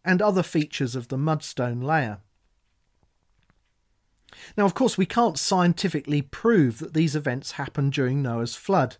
and 0.05 0.20
other 0.20 0.42
features 0.42 0.94
of 0.94 1.09
the 1.09 1.16
mudstone 1.16 1.82
layer. 1.82 2.18
Now, 4.57 4.64
of 4.64 4.74
course, 4.74 4.98
we 4.98 5.07
can't 5.07 5.38
scientifically 5.38 6.22
prove 6.22 6.78
that 6.78 6.94
these 6.94 7.16
events 7.16 7.53
happened 7.53 7.92
during 7.92 8.22
Noah's 8.22 8.57
flood. 8.57 8.96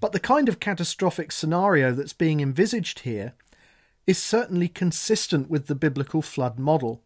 But 0.00 0.12
the 0.12 0.20
kind 0.20 0.48
of 0.48 0.60
catastrophic 0.60 1.30
scenario 1.30 1.92
that's 1.92 2.14
being 2.14 2.40
envisaged 2.40 3.00
here 3.00 3.34
is 4.06 4.18
certainly 4.18 4.68
consistent 4.68 5.50
with 5.50 5.66
the 5.66 5.74
biblical 5.74 6.22
flood 6.22 6.58
model. 6.58 7.02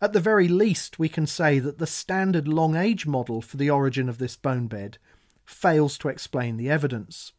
At 0.00 0.14
the 0.14 0.20
very 0.20 0.48
least, 0.48 0.98
we 0.98 1.10
can 1.10 1.26
say 1.26 1.58
that 1.58 1.78
the 1.78 1.86
standard 1.86 2.48
long 2.48 2.74
age 2.74 3.06
model 3.06 3.42
for 3.42 3.58
the 3.58 3.68
origin 3.68 4.08
of 4.08 4.18
this 4.18 4.34
bone 4.34 4.66
bed 4.66 4.96
fails 5.44 5.98
to 5.98 6.08
explain 6.08 6.56
the 6.56 6.70
evidence. 6.70 7.32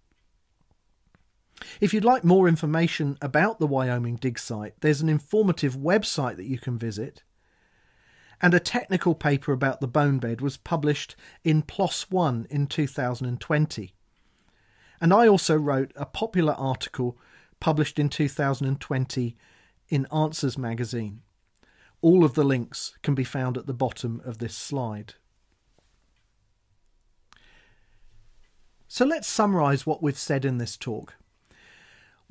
If 1.79 1.93
you'd 1.93 2.05
like 2.05 2.23
more 2.23 2.47
information 2.47 3.17
about 3.21 3.59
the 3.59 3.67
Wyoming 3.67 4.17
dig 4.17 4.37
site, 4.37 4.75
there's 4.81 5.01
an 5.01 5.09
informative 5.09 5.75
website 5.75 6.37
that 6.37 6.47
you 6.47 6.59
can 6.59 6.77
visit 6.77 7.23
and 8.41 8.53
a 8.53 8.59
technical 8.59 9.13
paper 9.13 9.51
about 9.51 9.81
the 9.81 9.87
bone 9.87 10.17
bed 10.17 10.41
was 10.41 10.57
published 10.57 11.15
in 11.43 11.61
PLOS 11.61 12.09
One 12.09 12.47
in 12.49 12.67
2020. 12.67 13.93
And 14.99 15.13
I 15.13 15.27
also 15.27 15.55
wrote 15.55 15.91
a 15.95 16.05
popular 16.05 16.53
article 16.53 17.17
published 17.59 17.99
in 17.99 18.09
2020 18.09 19.37
in 19.89 20.07
Answers 20.11 20.57
magazine. 20.57 21.21
All 22.01 22.23
of 22.23 22.33
the 22.33 22.43
links 22.43 22.97
can 23.03 23.13
be 23.13 23.23
found 23.23 23.57
at 23.57 23.67
the 23.67 23.73
bottom 23.73 24.21
of 24.25 24.39
this 24.39 24.55
slide. 24.55 25.13
So 28.87 29.05
let's 29.05 29.27
summarise 29.27 29.85
what 29.85 30.01
we've 30.01 30.17
said 30.17 30.43
in 30.43 30.57
this 30.57 30.75
talk. 30.75 31.15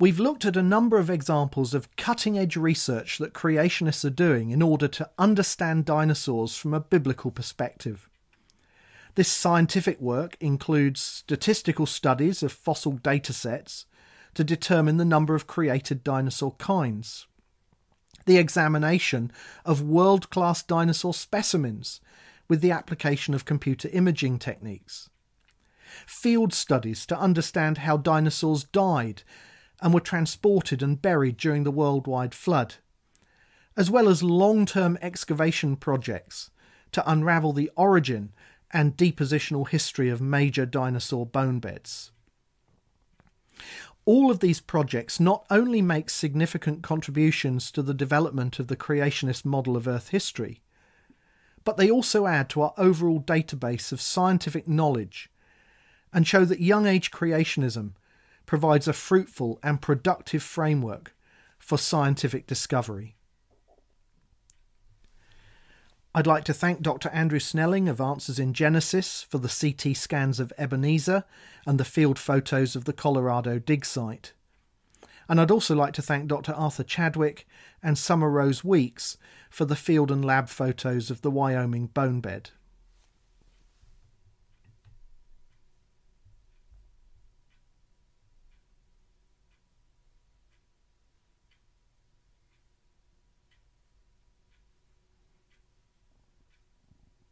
We've 0.01 0.19
looked 0.19 0.45
at 0.45 0.57
a 0.57 0.63
number 0.63 0.97
of 0.97 1.11
examples 1.11 1.75
of 1.75 1.95
cutting 1.95 2.35
edge 2.35 2.55
research 2.55 3.19
that 3.19 3.35
creationists 3.35 4.03
are 4.03 4.09
doing 4.09 4.49
in 4.49 4.63
order 4.63 4.87
to 4.87 5.07
understand 5.19 5.85
dinosaurs 5.85 6.57
from 6.57 6.73
a 6.73 6.79
biblical 6.79 7.29
perspective. 7.29 8.09
This 9.13 9.31
scientific 9.31 10.01
work 10.01 10.37
includes 10.39 11.01
statistical 11.01 11.85
studies 11.85 12.41
of 12.41 12.51
fossil 12.51 12.93
datasets 12.93 13.85
to 14.33 14.43
determine 14.43 14.97
the 14.97 15.05
number 15.05 15.35
of 15.35 15.45
created 15.45 16.03
dinosaur 16.03 16.53
kinds, 16.53 17.27
the 18.25 18.39
examination 18.39 19.31
of 19.65 19.83
world 19.83 20.31
class 20.31 20.63
dinosaur 20.63 21.13
specimens 21.13 22.01
with 22.49 22.61
the 22.61 22.71
application 22.71 23.35
of 23.35 23.45
computer 23.45 23.87
imaging 23.93 24.39
techniques, 24.39 25.11
field 26.07 26.55
studies 26.55 27.05
to 27.05 27.19
understand 27.19 27.77
how 27.77 27.97
dinosaurs 27.97 28.63
died 28.63 29.21
and 29.81 29.93
were 29.93 29.99
transported 29.99 30.83
and 30.83 31.01
buried 31.01 31.37
during 31.37 31.63
the 31.63 31.71
worldwide 31.71 32.35
flood, 32.35 32.75
as 33.75 33.89
well 33.89 34.07
as 34.07 34.21
long 34.21 34.65
term 34.65 34.97
excavation 35.01 35.75
projects 35.75 36.51
to 36.91 37.09
unravel 37.09 37.53
the 37.53 37.71
origin 37.75 38.31
and 38.71 38.97
depositional 38.97 39.67
history 39.67 40.09
of 40.09 40.21
major 40.21 40.65
dinosaur 40.65 41.25
bone 41.25 41.59
beds. 41.59 42.11
All 44.05 44.31
of 44.31 44.39
these 44.39 44.59
projects 44.59 45.19
not 45.19 45.45
only 45.49 45.81
make 45.81 46.09
significant 46.09 46.81
contributions 46.81 47.71
to 47.71 47.81
the 47.81 47.93
development 47.93 48.59
of 48.59 48.67
the 48.67 48.75
creationist 48.75 49.45
model 49.45 49.77
of 49.77 49.87
Earth 49.87 50.09
history, 50.09 50.61
but 51.63 51.77
they 51.77 51.91
also 51.91 52.25
add 52.25 52.49
to 52.49 52.61
our 52.61 52.73
overall 52.77 53.21
database 53.21 53.91
of 53.91 54.01
scientific 54.01 54.67
knowledge 54.67 55.29
and 56.11 56.27
show 56.27 56.45
that 56.45 56.59
young 56.59 56.87
age 56.87 57.11
creationism 57.11 57.91
provides 58.51 58.85
a 58.85 58.91
fruitful 58.91 59.57
and 59.63 59.81
productive 59.81 60.43
framework 60.43 61.15
for 61.57 61.77
scientific 61.77 62.45
discovery. 62.45 63.15
I'd 66.13 66.27
like 66.27 66.43
to 66.43 66.53
thank 66.53 66.81
Dr. 66.81 67.07
Andrew 67.11 67.39
Snelling 67.39 67.87
of 67.87 68.01
Answers 68.01 68.39
in 68.39 68.53
Genesis 68.53 69.23
for 69.23 69.37
the 69.37 69.47
CT 69.47 69.95
scans 69.95 70.41
of 70.41 70.51
Ebenezer 70.57 71.23
and 71.65 71.79
the 71.79 71.85
field 71.85 72.19
photos 72.19 72.75
of 72.75 72.83
the 72.83 72.91
Colorado 72.91 73.57
dig 73.57 73.85
site. 73.85 74.33
And 75.29 75.39
I'd 75.39 75.49
also 75.49 75.73
like 75.73 75.93
to 75.93 76.01
thank 76.01 76.27
Dr. 76.27 76.51
Arthur 76.51 76.83
Chadwick 76.83 77.47
and 77.81 77.97
Summer 77.97 78.29
Rose 78.29 78.65
Weeks 78.65 79.17
for 79.49 79.63
the 79.63 79.77
field 79.77 80.11
and 80.11 80.25
lab 80.25 80.49
photos 80.49 81.09
of 81.09 81.21
the 81.21 81.31
Wyoming 81.31 81.87
bone 81.87 82.19
bed. 82.19 82.49